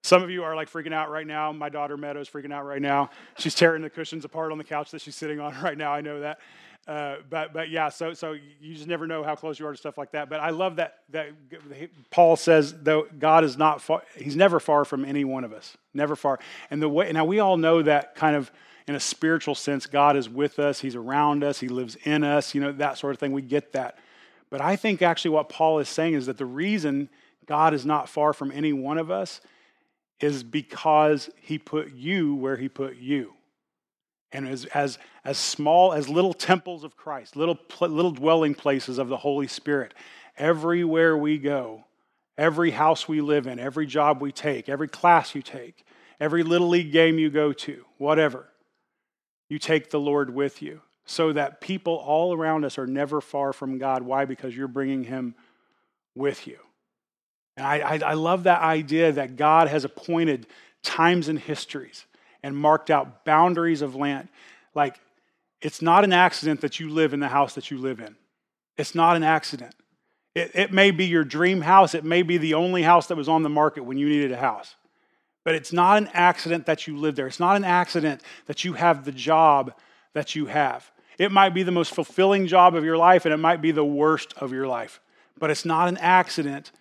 some 0.06 0.22
of 0.22 0.30
you 0.30 0.44
are 0.44 0.54
like 0.54 0.70
freaking 0.70 0.94
out 0.94 1.10
right 1.10 1.26
now. 1.26 1.50
My 1.50 1.68
daughter 1.68 1.96
Meadow's 1.96 2.30
freaking 2.30 2.52
out 2.52 2.64
right 2.64 2.80
now. 2.80 3.10
She's 3.38 3.54
tearing 3.54 3.82
the 3.82 3.90
cushions 3.90 4.24
apart 4.24 4.52
on 4.52 4.58
the 4.58 4.64
couch 4.64 4.92
that 4.92 5.00
she's 5.00 5.16
sitting 5.16 5.40
on 5.40 5.60
right 5.62 5.76
now. 5.76 5.92
I 5.92 6.00
know 6.00 6.20
that. 6.20 6.38
Uh, 6.86 7.16
but 7.28 7.52
but 7.52 7.68
yeah, 7.68 7.88
so 7.88 8.14
so 8.14 8.36
you 8.60 8.74
just 8.74 8.86
never 8.86 9.08
know 9.08 9.24
how 9.24 9.34
close 9.34 9.58
you 9.58 9.66
are 9.66 9.72
to 9.72 9.76
stuff 9.76 9.98
like 9.98 10.12
that. 10.12 10.30
But 10.30 10.38
I 10.38 10.50
love 10.50 10.76
that 10.76 10.98
that 11.10 11.30
Paul 12.12 12.36
says 12.36 12.72
though 12.80 13.08
God 13.18 13.42
is 13.42 13.58
not 13.58 13.82
far, 13.82 14.02
he's 14.16 14.36
never 14.36 14.60
far 14.60 14.84
from 14.84 15.04
any 15.04 15.24
one 15.24 15.42
of 15.42 15.52
us, 15.52 15.76
never 15.92 16.14
far. 16.14 16.38
And 16.70 16.80
the 16.80 16.88
way 16.88 17.10
now 17.10 17.24
we 17.24 17.40
all 17.40 17.56
know 17.56 17.82
that 17.82 18.14
kind 18.14 18.36
of 18.36 18.52
in 18.86 18.94
a 18.94 19.00
spiritual 19.00 19.56
sense, 19.56 19.86
God 19.86 20.16
is 20.16 20.28
with 20.28 20.60
us, 20.60 20.78
He's 20.78 20.94
around 20.94 21.42
us, 21.42 21.58
He 21.58 21.66
lives 21.66 21.96
in 22.04 22.22
us, 22.22 22.54
you 22.54 22.60
know 22.60 22.70
that 22.70 22.98
sort 22.98 23.12
of 23.12 23.18
thing. 23.18 23.32
We 23.32 23.42
get 23.42 23.72
that. 23.72 23.98
But 24.48 24.60
I 24.60 24.76
think 24.76 25.02
actually 25.02 25.32
what 25.32 25.48
Paul 25.48 25.80
is 25.80 25.88
saying 25.88 26.14
is 26.14 26.26
that 26.26 26.38
the 26.38 26.46
reason 26.46 27.08
God 27.46 27.74
is 27.74 27.84
not 27.84 28.08
far 28.08 28.32
from 28.32 28.52
any 28.52 28.72
one 28.72 28.98
of 28.98 29.10
us 29.10 29.40
is 30.20 30.42
because 30.42 31.30
He 31.40 31.58
put 31.58 31.92
you 31.92 32.34
where 32.34 32.56
He 32.56 32.68
put 32.68 32.96
you 32.96 33.32
and 34.36 34.46
as, 34.46 34.64
as, 34.66 34.98
as 35.24 35.38
small 35.38 35.92
as 35.92 36.10
little 36.10 36.34
temples 36.34 36.84
of 36.84 36.96
Christ, 36.96 37.36
little, 37.36 37.58
little 37.80 38.10
dwelling 38.10 38.54
places 38.54 38.98
of 38.98 39.08
the 39.08 39.16
Holy 39.16 39.46
Spirit, 39.46 39.94
everywhere 40.36 41.16
we 41.16 41.38
go, 41.38 41.84
every 42.36 42.70
house 42.70 43.08
we 43.08 43.20
live 43.20 43.46
in, 43.46 43.58
every 43.58 43.86
job 43.86 44.20
we 44.20 44.32
take, 44.32 44.68
every 44.68 44.88
class 44.88 45.34
you 45.34 45.40
take, 45.40 45.86
every 46.20 46.42
little 46.42 46.68
league 46.68 46.92
game 46.92 47.18
you 47.18 47.30
go 47.30 47.52
to, 47.52 47.84
whatever, 47.98 48.48
you 49.48 49.58
take 49.58 49.90
the 49.90 50.00
Lord 50.00 50.34
with 50.34 50.60
you 50.60 50.82
so 51.06 51.32
that 51.32 51.60
people 51.60 51.94
all 51.94 52.34
around 52.34 52.64
us 52.64 52.78
are 52.78 52.86
never 52.86 53.20
far 53.20 53.54
from 53.54 53.78
God. 53.78 54.02
Why? 54.02 54.24
Because 54.24 54.56
you're 54.56 54.68
bringing 54.68 55.04
Him 55.04 55.36
with 56.14 56.46
you. 56.46 56.58
And 57.56 57.66
I, 57.66 57.78
I, 57.78 57.98
I 57.98 58.14
love 58.14 58.44
that 58.44 58.60
idea 58.60 59.12
that 59.12 59.36
God 59.36 59.68
has 59.68 59.84
appointed 59.84 60.46
times 60.82 61.28
and 61.28 61.38
histories 61.38 62.04
and 62.42 62.56
marked 62.56 62.90
out 62.90 63.24
boundaries 63.24 63.82
of 63.82 63.94
land. 63.94 64.28
Like, 64.74 65.00
it's 65.62 65.80
not 65.80 66.04
an 66.04 66.12
accident 66.12 66.60
that 66.60 66.78
you 66.78 66.90
live 66.90 67.14
in 67.14 67.20
the 67.20 67.28
house 67.28 67.54
that 67.54 67.70
you 67.70 67.78
live 67.78 68.00
in. 68.00 68.14
It's 68.76 68.94
not 68.94 69.16
an 69.16 69.22
accident. 69.22 69.74
It, 70.34 70.50
it 70.54 70.72
may 70.72 70.90
be 70.90 71.06
your 71.06 71.24
dream 71.24 71.62
house, 71.62 71.94
it 71.94 72.04
may 72.04 72.22
be 72.22 72.36
the 72.36 72.54
only 72.54 72.82
house 72.82 73.06
that 73.06 73.16
was 73.16 73.28
on 73.28 73.42
the 73.42 73.48
market 73.48 73.84
when 73.84 73.96
you 73.96 74.08
needed 74.08 74.32
a 74.32 74.36
house. 74.36 74.76
But 75.44 75.54
it's 75.54 75.72
not 75.72 75.98
an 75.98 76.10
accident 76.12 76.66
that 76.66 76.86
you 76.86 76.96
live 76.96 77.16
there. 77.16 77.26
It's 77.26 77.40
not 77.40 77.56
an 77.56 77.64
accident 77.64 78.20
that 78.46 78.64
you 78.64 78.74
have 78.74 79.04
the 79.04 79.12
job 79.12 79.72
that 80.12 80.34
you 80.34 80.46
have. 80.46 80.90
It 81.18 81.32
might 81.32 81.54
be 81.54 81.62
the 81.62 81.72
most 81.72 81.94
fulfilling 81.94 82.46
job 82.46 82.74
of 82.74 82.84
your 82.84 82.98
life 82.98 83.24
and 83.24 83.32
it 83.32 83.38
might 83.38 83.62
be 83.62 83.70
the 83.70 83.84
worst 83.84 84.34
of 84.36 84.52
your 84.52 84.66
life. 84.66 85.00
But 85.38 85.50
it's 85.50 85.64
not 85.64 85.88
an 85.88 85.96
accident 85.98 86.72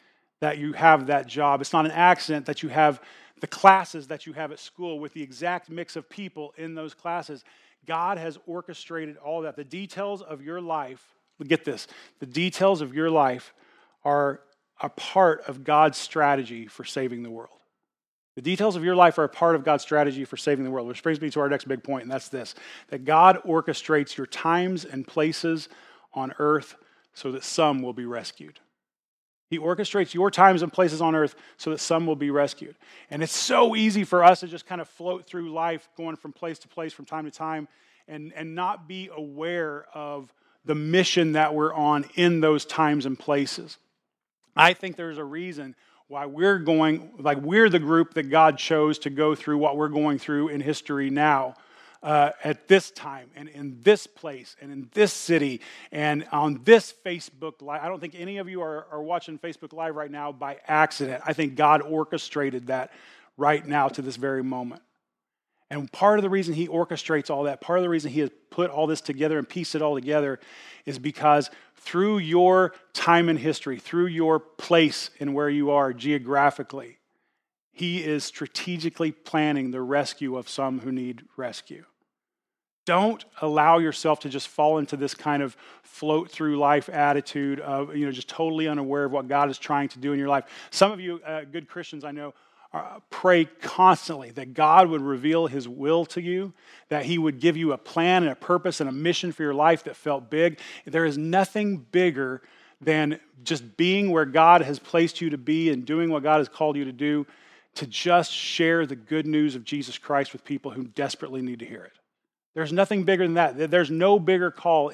that 0.41 0.57
you 0.57 0.73
have 0.73 1.07
that 1.07 1.27
job. 1.27 1.61
It's 1.61 1.73
not 1.73 1.85
an 1.85 1.91
accident 1.91 2.45
that 2.47 2.63
you 2.63 2.69
have 2.69 3.01
the 3.41 3.47
classes 3.47 4.07
that 4.07 4.25
you 4.25 4.33
have 4.33 4.51
at 4.51 4.59
school 4.59 4.99
with 4.99 5.13
the 5.13 5.21
exact 5.21 5.69
mix 5.69 5.95
of 5.95 6.09
people 6.09 6.53
in 6.57 6.75
those 6.75 6.93
classes. 6.93 7.43
God 7.85 8.17
has 8.17 8.37
orchestrated 8.47 9.17
all 9.17 9.41
that. 9.41 9.55
The 9.55 9.63
details 9.63 10.21
of 10.21 10.41
your 10.41 10.61
life, 10.61 11.03
get 11.45 11.65
this, 11.65 11.87
the 12.19 12.25
details 12.25 12.81
of 12.81 12.93
your 12.93 13.09
life 13.09 13.53
are 14.03 14.41
a 14.81 14.89
part 14.89 15.43
of 15.47 15.63
God's 15.63 15.97
strategy 15.97 16.67
for 16.67 16.83
saving 16.83 17.23
the 17.23 17.29
world. 17.29 17.49
The 18.35 18.41
details 18.41 18.75
of 18.75 18.83
your 18.83 18.95
life 18.95 19.17
are 19.17 19.23
a 19.23 19.29
part 19.29 19.55
of 19.55 19.63
God's 19.63 19.83
strategy 19.83 20.25
for 20.25 20.35
saving 20.35 20.65
the 20.65 20.71
world, 20.71 20.87
which 20.87 21.01
brings 21.01 21.21
me 21.21 21.29
to 21.29 21.39
our 21.39 21.47
next 21.47 21.67
big 21.67 21.83
point, 21.83 22.03
and 22.03 22.11
that's 22.11 22.27
this 22.27 22.53
that 22.89 23.05
God 23.05 23.41
orchestrates 23.45 24.17
your 24.17 24.27
times 24.27 24.83
and 24.83 25.07
places 25.07 25.69
on 26.13 26.33
earth 26.39 26.75
so 27.13 27.31
that 27.31 27.43
some 27.43 27.81
will 27.81 27.93
be 27.93 28.05
rescued. 28.05 28.59
He 29.49 29.59
orchestrates 29.59 30.13
your 30.13 30.31
times 30.31 30.61
and 30.63 30.73
places 30.73 31.01
on 31.01 31.15
earth 31.15 31.35
so 31.57 31.69
that 31.69 31.79
some 31.79 32.07
will 32.07 32.15
be 32.15 32.31
rescued. 32.31 32.75
And 33.11 33.21
it's 33.21 33.35
so 33.35 33.75
easy 33.75 34.03
for 34.03 34.23
us 34.23 34.39
to 34.39 34.47
just 34.47 34.65
kind 34.65 34.81
of 34.81 34.89
float 34.89 35.25
through 35.25 35.51
life, 35.51 35.87
going 35.95 36.15
from 36.15 36.33
place 36.33 36.59
to 36.59 36.67
place 36.67 36.93
from 36.93 37.05
time 37.05 37.25
to 37.25 37.31
time, 37.31 37.67
and, 38.07 38.33
and 38.33 38.55
not 38.55 38.87
be 38.87 39.09
aware 39.15 39.85
of 39.93 40.33
the 40.65 40.75
mission 40.75 41.33
that 41.33 41.53
we're 41.53 41.73
on 41.73 42.05
in 42.15 42.41
those 42.41 42.65
times 42.65 43.05
and 43.05 43.17
places. 43.17 43.77
I 44.55 44.73
think 44.73 44.95
there's 44.95 45.19
a 45.19 45.23
reason 45.23 45.75
why 46.07 46.25
we're 46.25 46.59
going, 46.59 47.11
like, 47.19 47.39
we're 47.39 47.69
the 47.69 47.79
group 47.79 48.13
that 48.15 48.29
God 48.29 48.57
chose 48.57 48.99
to 48.99 49.09
go 49.09 49.35
through 49.35 49.57
what 49.57 49.77
we're 49.77 49.89
going 49.89 50.17
through 50.17 50.49
in 50.49 50.61
history 50.61 51.09
now 51.09 51.55
uh, 52.05 52.31
at 52.43 52.67
this 52.67 52.91
time 52.91 53.31
and 53.35 53.49
in 53.49 53.81
this 53.81 54.05
place 54.05 54.55
and 54.61 54.71
in 54.71 54.87
this 54.93 55.11
city 55.11 55.59
and 55.91 56.25
on 56.31 56.61
this 56.63 56.93
Facebook 57.03 57.61
Live. 57.61 57.81
I 57.81 57.87
don't 57.87 57.99
think 57.99 58.13
any 58.15 58.37
of 58.37 58.47
you 58.47 58.61
are, 58.61 58.85
are 58.91 59.01
watching 59.01 59.39
Facebook 59.39 59.73
Live 59.73 59.95
right 59.95 60.11
now 60.11 60.31
by 60.31 60.59
accident. 60.67 61.23
I 61.25 61.33
think 61.33 61.55
God 61.55 61.81
orchestrated 61.81 62.67
that 62.67 62.91
right 63.37 63.65
now 63.65 63.87
to 63.87 64.03
this 64.03 64.17
very 64.17 64.43
moment. 64.43 64.83
And 65.71 65.91
part 65.91 66.19
of 66.19 66.23
the 66.23 66.29
reason 66.29 66.53
he 66.53 66.67
orchestrates 66.67 67.31
all 67.31 67.43
that, 67.43 67.59
part 67.59 67.79
of 67.79 67.83
the 67.83 67.89
reason 67.89 68.11
he 68.11 68.19
has 68.19 68.29
put 68.51 68.69
all 68.69 68.85
this 68.85 69.01
together 69.01 69.39
and 69.39 69.49
pieced 69.49 69.73
it 69.73 69.81
all 69.81 69.95
together 69.95 70.39
is 70.85 70.99
because 70.99 71.49
through 71.75 72.19
your 72.19 72.75
time 72.93 73.29
in 73.29 73.37
history, 73.37 73.79
through 73.79 74.05
your 74.05 74.39
place 74.39 75.09
in 75.17 75.33
where 75.33 75.49
you 75.49 75.71
are 75.71 75.91
geographically, 75.91 76.99
he 77.71 78.03
is 78.03 78.23
strategically 78.23 79.11
planning 79.11 79.71
the 79.71 79.81
rescue 79.81 80.37
of 80.37 80.47
some 80.47 80.81
who 80.81 80.91
need 80.91 81.23
rescue. 81.35 81.83
Don't 82.85 83.23
allow 83.41 83.79
yourself 83.79 84.19
to 84.21 84.29
just 84.29 84.47
fall 84.47 84.77
into 84.77 84.95
this 84.95 85.13
kind 85.13 85.41
of 85.41 85.57
float 85.83 86.29
through 86.29 86.57
life 86.57 86.87
attitude 86.89 87.59
of, 87.59 87.95
you 87.95 88.05
know, 88.05 88.11
just 88.11 88.29
totally 88.29 88.67
unaware 88.67 89.05
of 89.05 89.11
what 89.11 89.27
God 89.27 89.49
is 89.49 89.57
trying 89.57 89.89
to 89.89 89.99
do 89.99 90.13
in 90.13 90.19
your 90.19 90.27
life. 90.27 90.45
Some 90.69 90.91
of 90.91 90.99
you, 90.99 91.19
uh, 91.25 91.41
good 91.45 91.67
Christians, 91.67 92.03
I 92.03 92.11
know, 92.11 92.33
uh, 92.73 92.99
pray 93.09 93.45
constantly 93.45 94.31
that 94.31 94.53
God 94.53 94.89
would 94.89 95.01
reveal 95.01 95.47
his 95.47 95.67
will 95.67 96.05
to 96.07 96.21
you, 96.21 96.53
that 96.89 97.05
he 97.05 97.17
would 97.17 97.39
give 97.39 97.55
you 97.55 97.71
a 97.71 97.77
plan 97.77 98.23
and 98.23 98.31
a 98.33 98.35
purpose 98.35 98.81
and 98.81 98.89
a 98.89 98.93
mission 98.93 99.31
for 99.31 99.43
your 99.43 99.53
life 99.53 99.85
that 99.85 99.95
felt 99.95 100.29
big. 100.29 100.59
There 100.85 101.05
is 101.05 101.17
nothing 101.17 101.77
bigger 101.77 102.41
than 102.81 103.19
just 103.43 103.77
being 103.77 104.11
where 104.11 104.25
God 104.25 104.61
has 104.61 104.77
placed 104.77 105.21
you 105.21 105.29
to 105.29 105.37
be 105.37 105.71
and 105.71 105.85
doing 105.85 106.09
what 106.09 106.23
God 106.23 106.39
has 106.39 106.49
called 106.49 106.75
you 106.75 106.83
to 106.83 106.91
do, 106.91 107.25
to 107.75 107.87
just 107.87 108.33
share 108.33 108.85
the 108.85 108.95
good 108.97 109.25
news 109.25 109.55
of 109.55 109.63
Jesus 109.63 109.97
Christ 109.97 110.33
with 110.33 110.43
people 110.43 110.71
who 110.71 110.83
desperately 110.83 111.41
need 111.41 111.59
to 111.59 111.65
hear 111.65 111.85
it. 111.85 111.93
There's 112.55 112.73
nothing 112.73 113.03
bigger 113.03 113.25
than 113.25 113.35
that. 113.35 113.69
There's 113.69 113.91
no 113.91 114.17
bigger 114.17 114.49
call. 114.49 114.91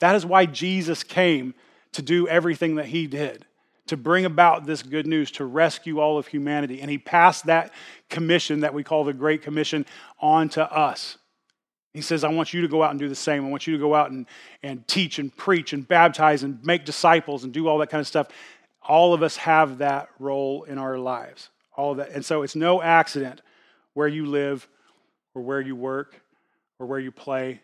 That 0.00 0.16
is 0.16 0.26
why 0.26 0.44
Jesus 0.44 1.02
came 1.04 1.54
to 1.92 2.02
do 2.02 2.28
everything 2.28 2.74
that 2.74 2.86
he 2.86 3.06
did, 3.06 3.46
to 3.86 3.96
bring 3.96 4.24
about 4.24 4.66
this 4.66 4.82
good 4.82 5.06
news, 5.06 5.30
to 5.32 5.44
rescue 5.44 6.00
all 6.00 6.18
of 6.18 6.26
humanity. 6.26 6.80
And 6.82 6.90
he 6.90 6.98
passed 6.98 7.46
that 7.46 7.72
commission 8.10 8.60
that 8.60 8.74
we 8.74 8.82
call 8.82 9.04
the 9.04 9.12
Great 9.12 9.42
Commission 9.42 9.86
on 10.20 10.48
to 10.50 10.70
us. 10.70 11.16
He 11.94 12.02
says, 12.02 12.24
I 12.24 12.28
want 12.28 12.52
you 12.52 12.60
to 12.62 12.68
go 12.68 12.82
out 12.82 12.90
and 12.90 12.98
do 12.98 13.08
the 13.08 13.14
same. 13.14 13.46
I 13.46 13.48
want 13.48 13.66
you 13.66 13.74
to 13.74 13.80
go 13.80 13.94
out 13.94 14.10
and, 14.10 14.26
and 14.62 14.86
teach 14.86 15.18
and 15.18 15.34
preach 15.34 15.72
and 15.72 15.86
baptize 15.86 16.42
and 16.42 16.62
make 16.62 16.84
disciples 16.84 17.44
and 17.44 17.52
do 17.54 17.68
all 17.68 17.78
that 17.78 17.88
kind 17.88 18.00
of 18.00 18.06
stuff. 18.06 18.28
All 18.82 19.14
of 19.14 19.22
us 19.22 19.36
have 19.38 19.78
that 19.78 20.08
role 20.18 20.64
in 20.64 20.76
our 20.76 20.98
lives. 20.98 21.48
All 21.74 21.92
of 21.92 21.98
that. 21.98 22.10
And 22.10 22.24
so 22.24 22.42
it's 22.42 22.56
no 22.56 22.82
accident 22.82 23.40
where 23.94 24.08
you 24.08 24.26
live 24.26 24.68
or 25.34 25.40
where 25.40 25.60
you 25.60 25.76
work 25.76 26.20
or 26.78 26.86
where 26.86 26.98
you 26.98 27.10
play. 27.10 27.60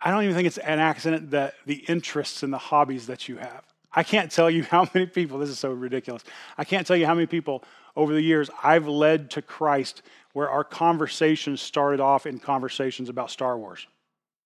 I 0.00 0.10
don't 0.10 0.24
even 0.24 0.34
think 0.34 0.46
it's 0.46 0.58
an 0.58 0.78
accident 0.78 1.30
that 1.30 1.54
the 1.66 1.84
interests 1.88 2.42
and 2.42 2.52
the 2.52 2.58
hobbies 2.58 3.06
that 3.06 3.28
you 3.28 3.36
have. 3.36 3.64
I 3.92 4.02
can't 4.02 4.30
tell 4.30 4.50
you 4.50 4.62
how 4.70 4.88
many 4.94 5.06
people, 5.06 5.38
this 5.38 5.50
is 5.50 5.58
so 5.58 5.72
ridiculous. 5.72 6.24
I 6.56 6.64
can't 6.64 6.86
tell 6.86 6.96
you 6.96 7.06
how 7.06 7.14
many 7.14 7.26
people 7.26 7.64
over 7.96 8.14
the 8.14 8.22
years 8.22 8.50
I've 8.62 8.86
led 8.86 9.30
to 9.32 9.42
Christ 9.42 10.02
where 10.32 10.48
our 10.48 10.64
conversations 10.64 11.60
started 11.60 12.00
off 12.00 12.24
in 12.24 12.38
conversations 12.38 13.08
about 13.08 13.30
Star 13.30 13.58
Wars, 13.58 13.86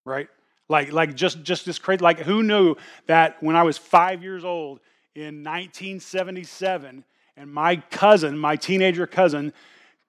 right? 0.05 0.29
Like, 0.69 0.93
like 0.93 1.15
just, 1.15 1.43
just 1.43 1.67
this 1.67 1.79
crazy, 1.79 2.03
like 2.03 2.21
who 2.21 2.43
knew 2.43 2.77
that 3.07 3.43
when 3.43 3.55
I 3.55 3.63
was 3.63 3.77
five 3.77 4.23
years 4.23 4.45
old 4.45 4.81
in 5.15 5.45
1977 5.45 7.05
and 7.37 7.53
my 7.53 7.77
cousin, 7.77 8.39
my 8.39 8.57
teenager 8.57 9.07
cousin, 9.07 9.53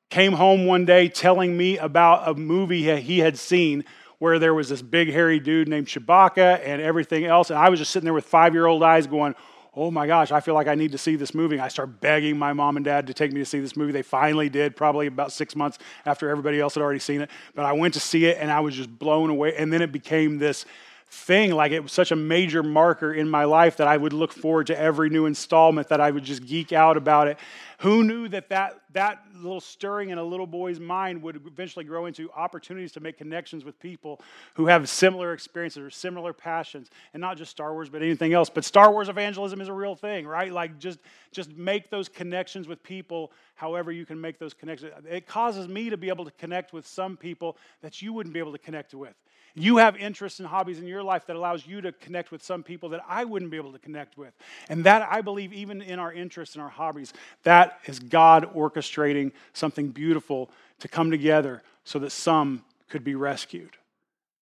came 0.10 0.34
home 0.34 0.66
one 0.66 0.86
day 0.86 1.08
telling 1.08 1.58
me 1.58 1.78
about 1.78 2.28
a 2.28 2.34
movie 2.34 3.00
he 3.02 3.20
had 3.20 3.38
seen 3.38 3.84
where 4.20 4.40
there 4.40 4.54
was 4.54 4.70
this 4.70 4.82
big 4.82 5.12
hairy 5.12 5.40
dude 5.40 5.68
named 5.68 5.88
Chewbacca 5.88 6.62
and 6.64 6.82
everything 6.82 7.26
else. 7.26 7.50
And 7.50 7.60
I 7.60 7.70
was 7.70 7.80
just 7.80 7.92
sitting 7.92 8.06
there 8.06 8.14
with 8.14 8.26
five 8.26 8.54
year 8.54 8.66
old 8.66 8.84
eyes 8.84 9.08
going, 9.08 9.36
Oh 9.78 9.92
my 9.92 10.08
gosh, 10.08 10.32
I 10.32 10.40
feel 10.40 10.54
like 10.54 10.68
I 10.68 10.76
need 10.76 10.94
to 10.94 10.98
see 10.98 11.18
this 11.18 11.34
movie. 11.34 11.60
I 11.60 11.68
start 11.68 12.00
begging 12.00 12.38
my 12.38 12.54
mom 12.54 12.78
and 12.78 12.86
dad 12.86 13.08
to 13.08 13.14
take 13.14 13.34
me 13.34 13.42
to 13.42 13.46
see 13.46 13.60
this 13.60 13.76
movie. 13.76 13.92
They 13.92 14.04
finally 14.04 14.48
did, 14.48 14.74
probably 14.74 15.08
about 15.08 15.34
six 15.34 15.54
months 15.54 15.80
after 16.06 16.30
everybody 16.30 16.62
else 16.62 16.76
had 16.76 16.82
already 16.82 17.02
seen 17.02 17.20
it. 17.20 17.30
But 17.54 17.66
I 17.66 17.74
went 17.74 17.94
to 17.96 18.00
see 18.00 18.26
it 18.26 18.38
and 18.40 18.50
I 18.50 18.62
was 18.62 18.74
just 18.74 18.98
blown 18.98 19.30
away. 19.30 19.54
And 19.58 19.74
then 19.74 19.82
it 19.82 19.92
became 19.92 20.38
this 20.38 20.66
thing. 21.08 21.52
Like 21.52 21.72
it 21.72 21.82
was 21.82 21.92
such 21.92 22.12
a 22.12 22.16
major 22.16 22.64
marker 22.64 23.14
in 23.14 23.30
my 23.30 23.44
life 23.46 23.78
that 23.78 23.88
I 23.88 23.98
would 23.98 24.14
look 24.14 24.34
forward 24.34 24.68
to 24.68 24.80
every 24.80 25.10
new 25.10 25.26
installment, 25.26 25.90
that 25.90 26.02
I 26.02 26.12
would 26.12 26.24
just 26.24 26.46
geek 26.46 26.74
out 26.74 26.98
about 26.98 27.28
it. 27.28 27.38
Who 27.80 28.04
knew 28.04 28.30
that 28.30 28.50
that, 28.50 28.80
that 28.94 29.24
little 29.36 29.60
stirring 29.60 30.10
in 30.10 30.18
a 30.18 30.24
little 30.24 30.48
boy's 30.48 30.80
mind 30.80 31.22
would 31.24 31.36
eventually 31.46 31.84
grow 31.84 32.06
into 32.06 32.32
opportunities 32.32 32.94
to 32.94 33.02
make 33.02 33.18
connections 33.18 33.66
with 33.66 33.80
people 33.80 34.22
who 34.54 34.68
have 34.68 34.88
similar 34.88 35.34
experiences 35.34 35.84
or 35.84 35.90
similar 35.90 36.32
passions, 36.32 36.90
and 37.14 37.20
not 37.20 37.38
just 37.38 37.52
Star 37.52 37.74
Wars, 37.74 37.90
but 37.90 38.02
anything 38.02 38.34
else. 38.34 38.50
But 38.50 38.64
Star 38.64 38.92
Wars 38.92 39.10
evangelism 39.10 39.60
is 39.60 39.68
a 39.68 39.74
real 39.74 39.96
thing, 39.96 40.26
right? 40.26 40.52
Like 40.52 40.80
just, 40.80 41.00
just 41.32 41.52
make 41.58 41.90
those 41.90 42.08
connections 42.08 42.68
with 42.68 42.82
people 42.82 43.32
however 43.56 43.92
you 43.92 44.06
can 44.06 44.20
make 44.20 44.40
those 44.40 44.54
connections. 44.54 44.94
It 45.10 45.28
causes 45.28 45.68
me 45.68 45.90
to 45.90 45.98
be 45.98 46.10
able 46.10 46.26
to 46.26 46.32
connect 46.32 46.72
with 46.72 46.88
some 46.88 47.18
people 47.18 47.58
that 47.82 48.02
you 48.02 48.14
wouldn't 48.14 48.34
be 48.34 48.40
able 48.40 48.54
to 48.54 48.58
connect 48.58 48.94
with. 48.94 49.14
You 49.58 49.78
have 49.78 49.96
interests 49.96 50.40
and 50.40 50.48
hobbies 50.48 50.80
in 50.80 50.86
your 50.86 51.02
life 51.02 51.26
that 51.28 51.38
allows 51.38 51.66
you 51.66 51.80
to 51.82 51.94
connect 51.94 52.30
with 52.30 52.44
some 52.44 52.62
people 52.62 52.90
that 52.90 53.02
I 53.08 53.24
wouldn't 53.24 53.50
be 53.52 53.58
able 53.58 53.72
to 53.72 53.80
connect 53.80 54.18
with. 54.18 54.34
And 54.68 54.84
that, 54.84 55.08
I 55.10 55.22
believe, 55.22 55.54
even 55.54 55.82
in 55.82 55.98
our 55.98 56.12
interests 56.12 56.56
and 56.56 56.62
our 56.62 56.70
hobbies, 56.70 57.14
that 57.44 57.80
is 57.86 58.00
God 58.00 58.54
orchestrating 58.54 59.32
something 59.54 59.90
beautiful 59.90 60.50
to 60.80 60.90
come 60.90 61.10
together 61.10 61.64
so 61.86 62.00
that 62.00 62.12
some 62.12 62.66
could 62.90 63.06
be 63.06 63.16
rescued. 63.16 63.78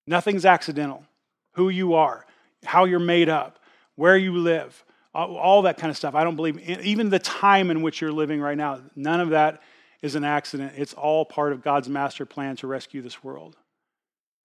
Nothing's 0.07 0.45
accidental. 0.45 1.05
Who 1.53 1.69
you 1.69 1.93
are, 1.93 2.25
how 2.65 2.85
you're 2.85 2.99
made 2.99 3.29
up, 3.29 3.59
where 3.95 4.17
you 4.17 4.35
live, 4.35 4.83
all 5.13 5.61
that 5.61 5.77
kind 5.77 5.91
of 5.91 5.97
stuff. 5.97 6.15
I 6.15 6.23
don't 6.23 6.35
believe, 6.35 6.57
even 6.59 7.11
the 7.11 7.19
time 7.19 7.69
in 7.69 7.83
which 7.83 8.01
you're 8.01 8.11
living 8.11 8.41
right 8.41 8.57
now, 8.57 8.81
none 8.95 9.19
of 9.19 9.29
that 9.29 9.61
is 10.01 10.15
an 10.15 10.23
accident. 10.23 10.73
It's 10.75 10.95
all 10.95 11.23
part 11.23 11.53
of 11.53 11.61
God's 11.61 11.87
master 11.87 12.25
plan 12.25 12.55
to 12.57 12.67
rescue 12.67 13.03
this 13.03 13.23
world. 13.23 13.55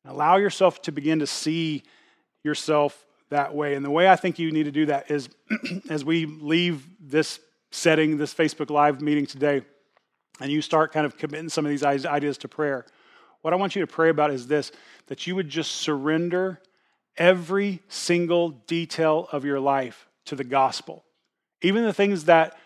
Allow 0.09 0.39
yourself 0.39 0.81
to 0.83 0.93
begin 0.93 1.19
to 1.19 1.27
see 1.27 1.83
yourself 2.43 3.05
that 3.29 3.55
way. 3.55 3.75
And 3.75 3.85
the 3.85 3.91
way 3.91 4.09
I 4.09 4.17
think 4.17 4.39
you 4.39 4.51
need 4.51 4.65
to 4.65 4.73
do 4.73 4.87
that 4.87 5.11
is 5.11 5.29
as 5.91 6.05
we 6.05 6.25
leave 6.25 6.87
this 6.99 7.41
setting, 7.71 8.17
this 8.17 8.33
Facebook 8.33 8.71
Live 8.71 9.03
meeting 9.03 9.27
today, 9.27 9.63
and 10.41 10.51
you 10.51 10.63
start 10.63 10.93
kind 10.93 11.05
of 11.05 11.19
committing 11.19 11.51
some 11.51 11.67
of 11.67 11.71
these 11.71 11.85
ideas 11.85 12.39
to 12.39 12.49
prayer, 12.49 12.87
what 13.43 13.53
I 13.53 13.57
want 13.57 13.77
you 13.77 13.83
to 13.83 13.87
pray 13.87 14.09
about 14.09 14.31
is 14.31 14.47
this 14.47 14.73
that 15.07 15.27
you 15.27 15.35
would 15.35 15.49
just 15.49 15.77
surrender 15.77 16.61
every 17.17 17.83
single 17.89 18.51
detail 18.51 19.29
of 19.33 19.45
your 19.45 19.61
life 19.61 20.09
to 20.27 20.37
the 20.37 20.45
gospel. 20.45 21.05
Even 21.63 21.85
the 21.85 21.93
things 21.93 22.25
that 22.25 22.57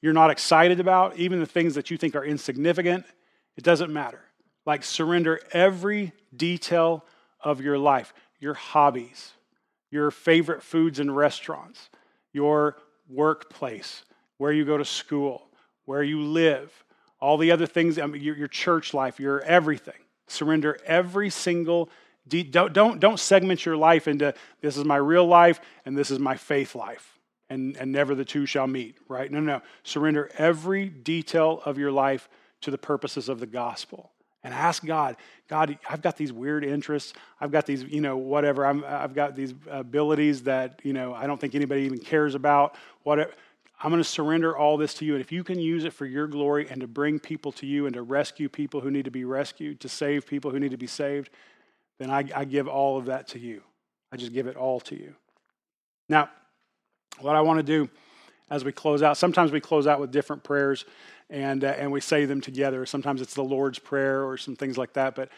you're 0.00 0.12
not 0.12 0.30
excited 0.30 0.80
about, 0.80 1.16
even 1.16 1.40
the 1.40 1.46
things 1.46 1.74
that 1.74 1.90
you 1.90 1.96
think 1.96 2.14
are 2.14 2.24
insignificant, 2.24 3.04
it 3.56 3.64
doesn't 3.64 3.92
matter. 3.92 4.20
Like 4.64 4.84
surrender 4.84 5.40
every 5.52 6.12
detail 6.34 7.04
of 7.40 7.60
your 7.60 7.78
life, 7.78 8.14
your 8.38 8.54
hobbies, 8.54 9.32
your 9.90 10.10
favorite 10.10 10.62
foods 10.62 10.98
and 10.98 11.14
restaurants, 11.14 11.90
your 12.32 12.76
workplace, 13.08 14.04
where 14.38 14.52
you 14.52 14.64
go 14.64 14.78
to 14.78 14.84
school, 14.84 15.48
where 15.84 16.02
you 16.02 16.20
live, 16.20 16.84
all 17.20 17.36
the 17.36 17.50
other 17.50 17.66
things, 17.66 17.98
I 17.98 18.06
mean, 18.06 18.22
your, 18.22 18.36
your 18.36 18.48
church 18.48 18.94
life, 18.94 19.20
your 19.20 19.40
everything. 19.42 19.94
Surrender 20.28 20.78
every 20.86 21.30
single 21.30 21.90
don't, 22.28 22.72
don't, 22.72 23.00
don't 23.00 23.18
segment 23.18 23.66
your 23.66 23.76
life 23.76 24.06
into 24.06 24.32
this 24.60 24.76
is 24.76 24.84
my 24.84 24.96
real 24.96 25.26
life 25.26 25.60
and 25.84 25.98
this 25.98 26.10
is 26.10 26.20
my 26.20 26.36
faith 26.36 26.76
life. 26.76 27.18
And, 27.50 27.76
and 27.76 27.90
never 27.92 28.14
the 28.14 28.24
two 28.24 28.46
shall 28.46 28.66
meet, 28.68 28.96
right? 29.08 29.30
No, 29.30 29.40
no, 29.40 29.56
no. 29.56 29.62
Surrender 29.82 30.30
every 30.38 30.88
detail 30.88 31.60
of 31.64 31.78
your 31.78 31.90
life 31.90 32.28
to 32.62 32.70
the 32.70 32.78
purposes 32.78 33.28
of 33.28 33.40
the 33.40 33.46
gospel 33.46 34.11
and 34.44 34.52
ask 34.52 34.84
God, 34.84 35.16
God, 35.48 35.78
I've 35.88 36.02
got 36.02 36.16
these 36.16 36.32
weird 36.32 36.64
interests. 36.64 37.12
I've 37.40 37.52
got 37.52 37.66
these, 37.66 37.84
you 37.84 38.00
know, 38.00 38.16
whatever. 38.16 38.66
I'm, 38.66 38.84
I've 38.84 39.14
got 39.14 39.36
these 39.36 39.54
abilities 39.70 40.42
that, 40.44 40.80
you 40.82 40.92
know, 40.92 41.14
I 41.14 41.26
don't 41.26 41.40
think 41.40 41.54
anybody 41.54 41.82
even 41.82 41.98
cares 41.98 42.34
about. 42.34 42.74
What 43.04 43.32
I'm 43.82 43.90
going 43.90 44.02
to 44.02 44.08
surrender 44.08 44.56
all 44.56 44.76
this 44.76 44.94
to 44.94 45.04
you. 45.04 45.14
And 45.14 45.20
if 45.20 45.32
you 45.32 45.42
can 45.42 45.58
use 45.58 45.84
it 45.84 45.92
for 45.92 46.06
your 46.06 46.26
glory 46.26 46.68
and 46.68 46.80
to 46.80 46.86
bring 46.86 47.18
people 47.18 47.52
to 47.52 47.66
you 47.66 47.86
and 47.86 47.94
to 47.94 48.02
rescue 48.02 48.48
people 48.48 48.80
who 48.80 48.90
need 48.90 49.04
to 49.04 49.10
be 49.10 49.24
rescued, 49.24 49.80
to 49.80 49.88
save 49.88 50.26
people 50.26 50.50
who 50.50 50.60
need 50.60 50.70
to 50.70 50.76
be 50.76 50.86
saved, 50.86 51.30
then 51.98 52.10
I, 52.10 52.24
I 52.34 52.44
give 52.44 52.68
all 52.68 52.96
of 52.96 53.06
that 53.06 53.28
to 53.28 53.38
you. 53.38 53.62
I 54.12 54.16
just 54.16 54.32
give 54.32 54.46
it 54.46 54.56
all 54.56 54.80
to 54.80 54.96
you. 54.96 55.14
Now, 56.08 56.30
what 57.20 57.36
I 57.36 57.40
want 57.40 57.58
to 57.58 57.62
do 57.62 57.90
as 58.52 58.66
we 58.66 58.70
close 58.70 59.02
out, 59.02 59.16
sometimes 59.16 59.50
we 59.50 59.60
close 59.60 59.86
out 59.86 59.98
with 59.98 60.12
different 60.12 60.44
prayers 60.44 60.84
and, 61.30 61.64
uh, 61.64 61.68
and 61.68 61.90
we 61.90 62.02
say 62.02 62.26
them 62.26 62.42
together. 62.42 62.84
Sometimes 62.84 63.22
it's 63.22 63.32
the 63.32 63.42
Lord's 63.42 63.78
Prayer 63.78 64.24
or 64.24 64.36
some 64.36 64.56
things 64.56 64.76
like 64.76 64.92
that. 64.92 65.14
But 65.14 65.30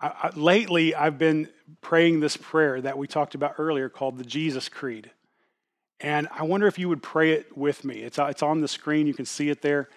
I, 0.00 0.06
I, 0.06 0.30
lately, 0.34 0.94
I've 0.94 1.18
been 1.18 1.50
praying 1.82 2.20
this 2.20 2.38
prayer 2.38 2.80
that 2.80 2.96
we 2.96 3.06
talked 3.06 3.34
about 3.34 3.56
earlier 3.58 3.90
called 3.90 4.16
the 4.16 4.24
Jesus 4.24 4.70
Creed. 4.70 5.10
And 6.00 6.26
I 6.32 6.44
wonder 6.44 6.66
if 6.66 6.78
you 6.78 6.88
would 6.88 7.02
pray 7.02 7.32
it 7.32 7.54
with 7.54 7.84
me. 7.84 7.96
It's, 7.96 8.18
uh, 8.18 8.26
it's 8.26 8.42
on 8.42 8.62
the 8.62 8.68
screen, 8.68 9.06
you 9.06 9.14
can 9.14 9.26
see 9.26 9.50
it 9.50 9.60
there. 9.60 9.90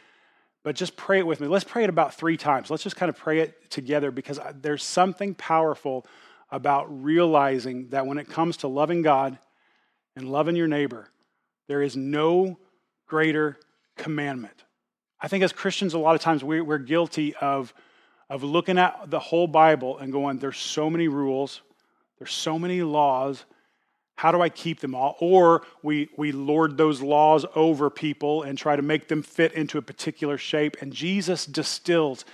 But 0.64 0.76
just 0.76 0.98
pray 0.98 1.20
it 1.20 1.26
with 1.26 1.40
me. 1.40 1.48
Let's 1.48 1.64
pray 1.64 1.86
it 1.86 1.90
about 1.90 2.16
three 2.16 2.36
times. 2.36 2.70
Let's 2.70 2.84
just 2.84 2.98
kind 2.98 3.10
of 3.10 3.16
pray 3.16 3.40
it 3.40 3.72
together 3.72 4.12
because 4.12 4.42
there's 4.62 4.84
something 4.84 5.36
powerful 5.36 6.06
about 6.52 7.02
realizing 7.02 7.88
that 7.90 8.06
when 8.06 8.18
it 8.18 8.28
comes 8.28 8.58
to 8.58 8.68
loving 8.68 9.04
God 9.04 9.40
and 10.18 10.30
loving 10.30 10.58
your 10.58 10.68
neighbor, 10.68 11.10
there 11.68 11.82
is 11.82 11.96
no 11.96 12.58
greater 13.08 13.58
commandment 13.96 14.64
I 15.20 15.28
think 15.28 15.44
as 15.44 15.52
Christians, 15.52 15.94
a 15.94 16.00
lot 16.00 16.16
of 16.16 16.22
times 16.22 16.44
we, 16.44 16.62
we're 16.62 16.78
guilty 16.78 17.34
of, 17.36 17.74
of 18.30 18.44
looking 18.44 18.78
at 18.78 19.10
the 19.10 19.20
whole 19.20 19.48
Bible 19.48 19.98
and 19.98 20.12
going, 20.12 20.38
there's 20.38 20.58
so 20.58 20.90
many 20.90 21.08
rules, 21.08 21.62
there's 22.20 22.34
so 22.34 22.60
many 22.60 22.82
laws. 22.82 23.46
How 24.16 24.32
do 24.32 24.42
I 24.42 24.50
keep 24.50 24.80
them 24.80 24.96
all? 24.96 25.16
Or 25.20 25.64
we, 25.84 26.10
we 26.18 26.32
lord 26.32 26.78
those 26.78 27.02
laws 27.02 27.46
over 27.56 27.90
people 27.90 28.44
and 28.44 28.58
try 28.58 28.76
to 28.76 28.82
make 28.82 29.08
them 29.08 29.22
fit 29.22 29.54
into 29.54 29.78
a 29.78 29.82
particular 29.82 30.38
shape. 30.38 30.78
And 30.82 30.92
Jesus 30.92 31.46
distills 31.46 32.26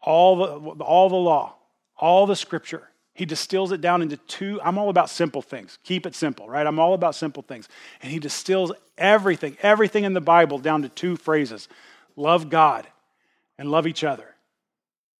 all 0.00 0.36
the, 0.36 0.84
all 0.84 1.08
the 1.08 1.16
law, 1.16 1.54
all 1.96 2.26
the 2.26 2.34
scripture. 2.34 2.87
He 3.18 3.26
distills 3.26 3.72
it 3.72 3.80
down 3.80 4.00
into 4.00 4.16
two. 4.16 4.60
I'm 4.62 4.78
all 4.78 4.90
about 4.90 5.10
simple 5.10 5.42
things. 5.42 5.80
Keep 5.82 6.06
it 6.06 6.14
simple, 6.14 6.48
right? 6.48 6.64
I'm 6.64 6.78
all 6.78 6.94
about 6.94 7.16
simple 7.16 7.42
things. 7.42 7.68
And 8.00 8.12
he 8.12 8.20
distills 8.20 8.70
everything, 8.96 9.56
everything 9.60 10.04
in 10.04 10.12
the 10.12 10.20
Bible 10.20 10.60
down 10.60 10.82
to 10.82 10.88
two 10.88 11.16
phrases 11.16 11.66
love 12.14 12.48
God 12.48 12.86
and 13.58 13.72
love 13.72 13.88
each 13.88 14.04
other. 14.04 14.36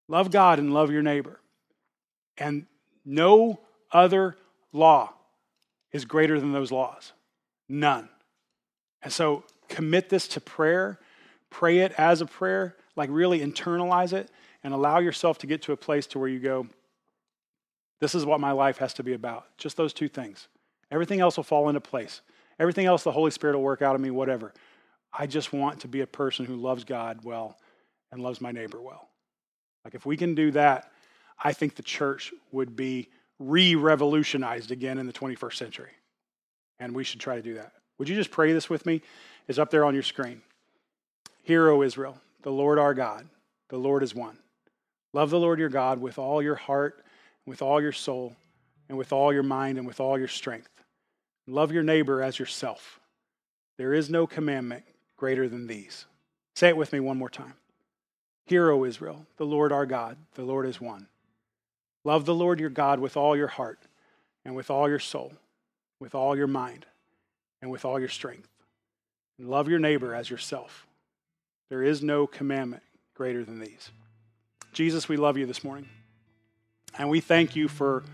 Love 0.07 0.31
God 0.31 0.61
and 0.61 0.73
love 0.73 0.93
your 0.93 1.03
neighbor. 1.03 1.41
And 2.37 2.67
no 3.05 3.59
other 3.91 4.37
law 4.73 5.13
is 5.91 6.05
greater 6.05 6.39
than 6.39 6.53
those 6.53 6.71
laws. 6.71 7.13
None. 7.69 8.09
And 9.03 9.13
so 9.13 9.43
commit 9.69 10.09
this 10.09 10.29
to 10.29 10.41
prayer. 10.41 11.01
Pray 11.51 11.81
it 11.81 11.91
as 11.99 12.21
a 12.21 12.27
prayer, 12.27 12.77
like 12.95 13.11
really 13.11 13.41
internalize 13.41 14.13
it 14.13 14.31
and 14.63 14.73
allow 14.73 15.01
yourself 15.01 15.39
to 15.39 15.49
get 15.49 15.63
to 15.63 15.73
a 15.73 15.77
place 15.77 16.07
to 16.07 16.21
where 16.21 16.29
you 16.29 16.39
go, 16.39 16.69
this 18.01 18.15
is 18.15 18.25
what 18.25 18.41
my 18.41 18.53
life 18.53 18.79
has 18.79 18.95
to 18.95 19.03
be 19.03 19.13
about. 19.13 19.47
Just 19.59 19.77
those 19.77 19.93
two 19.93 20.09
things. 20.09 20.49
Everything 20.91 21.21
else 21.21 21.37
will 21.37 21.45
fall 21.45 21.69
into 21.69 21.81
place. 21.81 22.21
Everything 22.59 22.87
else, 22.87 23.03
the 23.03 23.13
Holy 23.13 23.31
Spirit 23.31 23.57
will 23.57 23.63
work 23.63 23.83
out 23.83 23.95
of 23.95 24.01
me, 24.01 24.11
whatever. 24.11 24.53
I 25.13 25.27
just 25.27 25.53
want 25.53 25.81
to 25.81 25.89
be 25.89 26.01
a 26.01 26.07
person 26.07 26.45
who 26.45 26.57
loves 26.57 26.85
God 26.85 27.21
well 27.25 27.59
and 28.11 28.23
loves 28.23 28.41
my 28.41 28.53
neighbor 28.53 28.81
well. 28.81 29.09
Like, 29.85 29.95
if 29.95 30.07
we 30.07 30.17
can 30.17 30.35
do 30.35 30.51
that, 30.53 30.91
I 31.43 31.53
think 31.53 31.75
the 31.75 31.83
church 31.83 32.33
would 32.53 32.77
be 32.77 33.09
re 33.39 33.75
revolutionized 33.75 34.71
again 34.71 34.99
in 34.99 35.07
the 35.07 35.13
21st 35.13 35.55
century. 35.55 35.93
And 36.81 36.95
we 36.95 37.05
should 37.05 37.21
try 37.21 37.37
to 37.37 37.43
do 37.43 37.55
that. 37.55 37.73
Would 37.99 38.09
you 38.09 38.17
just 38.17 38.31
pray 38.31 38.53
this 38.53 38.71
with 38.71 38.87
me? 38.87 39.03
It's 39.47 39.59
up 39.59 39.71
there 39.71 39.85
on 39.85 39.95
your 39.95 40.03
screen. 40.03 40.43
Hear, 41.43 41.69
O 41.71 41.83
Israel, 41.83 42.21
the 42.43 42.53
Lord 42.53 42.79
our 42.79 42.95
God, 42.95 43.29
the 43.69 43.79
Lord 43.79 44.03
is 44.03 44.15
one. 44.15 44.39
Love 45.13 45.31
the 45.31 45.39
Lord 45.39 45.59
your 45.59 45.71
God 45.71 46.01
with 46.01 46.19
all 46.19 46.43
your 46.43 46.55
heart, 46.55 47.05
with 47.49 47.63
all 47.63 47.81
your 47.81 47.93
soul, 47.93 48.37
and 48.89 48.97
with 48.97 49.13
all 49.13 49.33
your 49.33 49.43
mind, 49.43 49.79
and 49.79 49.87
with 49.87 50.01
all 50.01 50.19
your 50.19 50.29
strength. 50.29 50.71
Love 51.47 51.73
your 51.73 51.83
neighbor 51.83 52.23
as 52.23 52.39
yourself. 52.39 53.01
There 53.77 53.95
is 53.95 54.11
no 54.11 54.27
commandment 54.27 54.85
greater 55.17 55.49
than 55.49 55.67
these. 55.67 56.07
Say 56.55 56.69
it 56.69 56.77
with 56.77 56.93
me 56.93 57.01
one 57.01 57.17
more 57.17 57.31
time. 57.31 57.55
Hear, 58.47 58.71
O 58.71 58.85
Israel, 58.85 59.27
the 59.37 59.47
Lord 59.47 59.73
our 59.73 59.87
God, 59.87 60.17
the 60.35 60.43
Lord 60.43 60.67
is 60.67 60.81
one. 60.81 61.09
Love 62.05 62.25
the 62.25 62.35
Lord 62.35 62.61
your 62.61 62.71
God 62.71 62.99
with 62.99 63.17
all 63.17 63.37
your 63.37 63.49
heart, 63.49 63.79
and 64.45 64.57
with 64.57 64.71
all 64.71 64.89
your 64.89 64.99
soul, 64.99 65.33
with 66.01 66.15
all 66.15 66.37
your 66.37 66.47
mind, 66.47 66.87
and 67.61 67.71
with 67.71 67.85
all 67.85 67.99
your 67.99 68.09
strength. 68.09 68.49
And 69.39 69.49
love 69.49 69.69
your 69.69 69.79
neighbor 69.79 70.15
as 70.15 70.31
yourself. 70.31 70.87
There 71.69 71.83
is 71.83 72.03
no 72.03 72.27
commandment 72.27 72.83
greater 73.15 73.45
than 73.45 73.61
these. 73.61 73.91
Jesus, 74.73 75.09
we 75.09 75.17
love 75.17 75.37
you 75.37 75.47
this 75.47 75.63
morning. 75.63 75.89
And 76.97 77.09
we 77.09 77.21
thank 77.21 77.57
you 77.57 77.69
for 77.69 78.05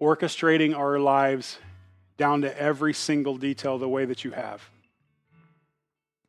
orchestrating 0.00 0.76
our 0.76 0.98
lives 0.98 1.58
down 2.16 2.42
to 2.42 2.60
every 2.60 2.92
single 2.92 3.36
detail 3.36 3.78
the 3.78 3.88
way 3.88 4.04
that 4.04 4.24
you 4.24 4.32
have. 4.32 4.68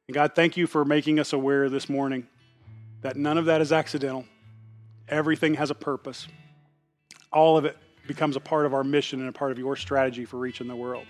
And 0.08 0.16
God, 0.16 0.34
thank 0.36 0.58
you 0.58 0.66
for 0.66 0.86
making 0.86 1.20
us 1.20 1.34
aware 1.34 1.70
this 1.70 1.90
morning 1.90 2.28
that 3.02 3.16
none 3.16 3.38
of 3.38 3.46
that 3.46 3.62
is 3.62 3.72
accidental. 3.72 4.26
Everything 5.08 5.56
has 5.56 5.70
a 5.70 5.76
purpose. 5.76 6.28
All 7.32 7.58
of 7.58 7.66
it 7.66 7.78
becomes 8.08 8.36
a 8.36 8.40
part 8.40 8.66
of 8.66 8.74
our 8.74 8.84
mission 8.84 9.20
and 9.20 9.30
a 9.30 9.32
part 9.32 9.52
of 9.52 9.60
your 9.60 9.76
strategy 9.76 10.26
for 10.26 10.38
reaching 10.38 10.68
the 10.68 10.76
world. 10.76 11.06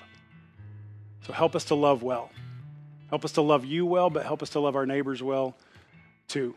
So 1.26 1.34
help 1.34 1.56
us 1.56 1.66
to 1.66 1.76
love 1.76 2.04
well. 2.04 2.30
Help 3.10 3.26
us 3.26 3.32
to 3.34 3.42
love 3.42 3.66
you 3.66 3.86
well, 3.86 4.10
but 4.10 4.26
help 4.26 4.44
us 4.44 4.50
to 4.52 4.60
love 4.60 4.76
our 4.76 4.86
neighbors 4.86 5.24
well 5.24 5.56
too. 6.28 6.54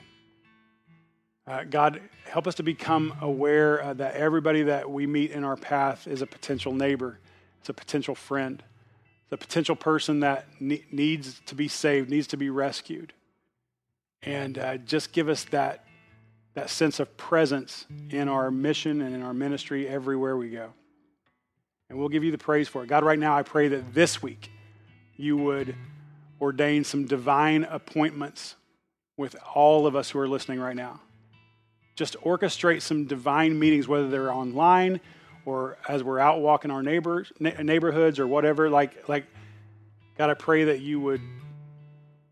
Uh, 1.45 1.65
God, 1.65 2.01
help 2.25 2.47
us 2.47 2.55
to 2.57 2.63
become 2.63 3.17
aware 3.21 3.83
uh, 3.83 3.95
that 3.95 4.15
everybody 4.15 4.63
that 4.65 4.89
we 4.89 5.09
meet 5.09 5.33
in 5.33 5.43
our 5.43 5.57
path 5.57 6.07
is 6.07 6.23
a 6.23 6.27
potential 6.27 6.73
neighbor, 6.73 7.19
it's 7.59 7.69
a 7.69 7.75
potential 7.75 8.15
friend, 8.15 8.63
a 9.33 9.37
potential 9.37 9.75
person 9.75 10.21
that 10.21 10.47
ne- 10.61 10.85
needs 10.93 11.41
to 11.47 11.57
be 11.57 11.67
saved, 11.67 12.11
needs 12.11 12.29
to 12.29 12.37
be 12.37 12.49
rescued. 12.49 13.13
And 14.23 14.57
uh, 14.57 14.77
just 14.77 15.13
give 15.13 15.29
us 15.29 15.45
that, 15.47 15.85
that 16.55 16.71
sense 16.71 17.01
of 17.01 17.17
presence 17.17 17.87
in 18.11 18.29
our 18.29 18.53
mission 18.53 19.01
and 19.01 19.13
in 19.13 19.23
our 19.23 19.35
ministry 19.35 19.89
everywhere 19.89 20.37
we 20.37 20.51
go. 20.51 20.73
And 21.91 21.99
we'll 21.99 22.09
give 22.09 22.23
you 22.23 22.31
the 22.31 22.39
praise 22.39 22.69
for 22.69 22.85
it. 22.85 22.87
God, 22.87 23.03
right 23.03 23.19
now, 23.19 23.37
I 23.37 23.43
pray 23.43 23.67
that 23.69 23.95
this 23.95 24.23
week 24.23 24.53
you 25.17 25.37
would 25.39 25.75
ordain 26.41 26.85
some 26.85 27.05
divine 27.05 27.65
appointments 27.65 28.55
with 29.17 29.35
all 29.57 29.89
of 29.89 29.97
us 29.97 30.11
who 30.11 30.21
are 30.21 30.29
listening 30.29 30.61
right 30.61 30.77
now 30.77 31.01
just 31.95 32.17
orchestrate 32.21 32.83
some 32.83 33.05
divine 33.05 33.59
meetings, 33.59 33.87
whether 33.87 34.09
they're 34.09 34.33
online 34.33 35.01
or 35.45 35.77
as 35.89 36.03
we're 36.03 36.19
out 36.19 36.41
walking 36.41 36.71
our 36.71 36.83
neighbors, 36.83 37.33
neighborhoods 37.39 38.19
or 38.19 38.27
whatever. 38.27 38.71
Like, 38.71 39.09
like, 39.09 39.27
God, 40.17 40.31
I 40.31 40.35
pray 40.35 40.65
that 40.65 40.81
you 40.81 41.01
would 41.01 41.21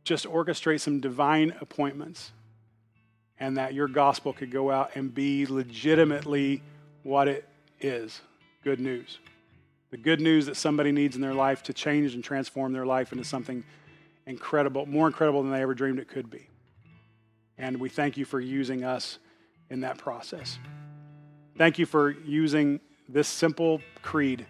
just 0.05 0.27
orchestrate 0.27 0.81
some 0.81 1.01
divine 1.01 1.55
appointments 1.61 2.33
and 3.39 3.57
that 3.57 3.75
your 3.75 3.89
gospel 3.89 4.33
could 4.33 4.51
go 4.51 4.71
out 4.71 4.93
and 4.95 5.15
be 5.15 5.47
legitimately 5.47 6.63
what 7.03 7.29
it 7.29 7.49
is 7.81 8.21
good 8.63 8.81
news. 8.81 9.19
The 9.91 9.97
good 9.97 10.21
news 10.21 10.47
that 10.47 10.57
somebody 10.57 10.93
needs 10.93 11.17
in 11.17 11.23
their 11.23 11.35
life 11.35 11.63
to 11.65 11.73
change 11.73 12.15
and 12.15 12.23
transform 12.23 12.73
their 12.73 12.87
life 12.87 13.13
into 13.13 13.25
something 13.25 13.65
incredible, 14.27 14.87
more 14.87 15.07
incredible 15.07 15.43
than 15.43 15.51
they 15.51 15.63
ever 15.63 15.75
dreamed 15.75 15.99
it 15.99 16.09
could 16.09 16.31
be. 16.31 16.49
And 17.59 17.79
we 17.81 17.89
thank 17.89 18.17
you 18.17 18.25
for 18.25 18.41
using 18.41 18.85
us 18.85 19.19
in 19.71 19.81
that 19.81 19.99
process. 19.99 20.59
Thank 21.57 21.79
you 21.79 21.87
for 21.87 22.11
using 22.11 22.81
this 23.09 23.29
simple 23.29 23.81
creed 24.03 24.47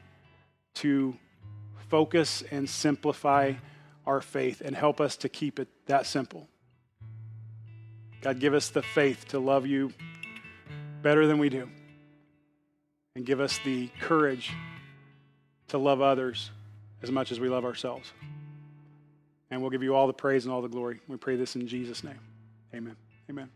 to 0.74 1.16
focus 1.88 2.42
and 2.50 2.68
simplify 2.68 3.54
our 4.06 4.20
faith 4.20 4.61
and 4.61 4.74
help 4.74 5.00
us 5.00 5.16
to 5.18 5.28
keep 5.28 5.59
it 5.59 5.68
that 5.87 6.06
simple. 6.06 6.48
God, 8.22 8.38
give 8.38 8.54
us 8.54 8.68
the 8.68 8.83
faith 8.83 9.28
to 9.28 9.38
love 9.38 9.66
you 9.66 9.92
better 11.02 11.26
than 11.26 11.38
we 11.38 11.48
do. 11.48 11.68
And 13.16 13.26
give 13.26 13.40
us 13.40 13.59
the 13.64 13.88
courage 14.00 14.52
to 15.68 15.78
love 15.78 16.00
others 16.00 16.50
as 17.02 17.11
much 17.11 17.33
as 17.33 17.40
we 17.40 17.48
love 17.48 17.64
ourselves. 17.64 18.12
And 19.50 19.61
we'll 19.61 19.70
give 19.70 19.83
you 19.83 19.94
all 19.94 20.06
the 20.06 20.12
praise 20.12 20.44
and 20.44 20.52
all 20.52 20.62
the 20.62 20.68
glory. 20.68 21.00
We 21.09 21.16
pray 21.16 21.37
this 21.37 21.56
in 21.56 21.66
Jesus' 21.66 22.04
name. 22.04 22.20
Amen. 22.74 22.96
Amen. 23.28 23.50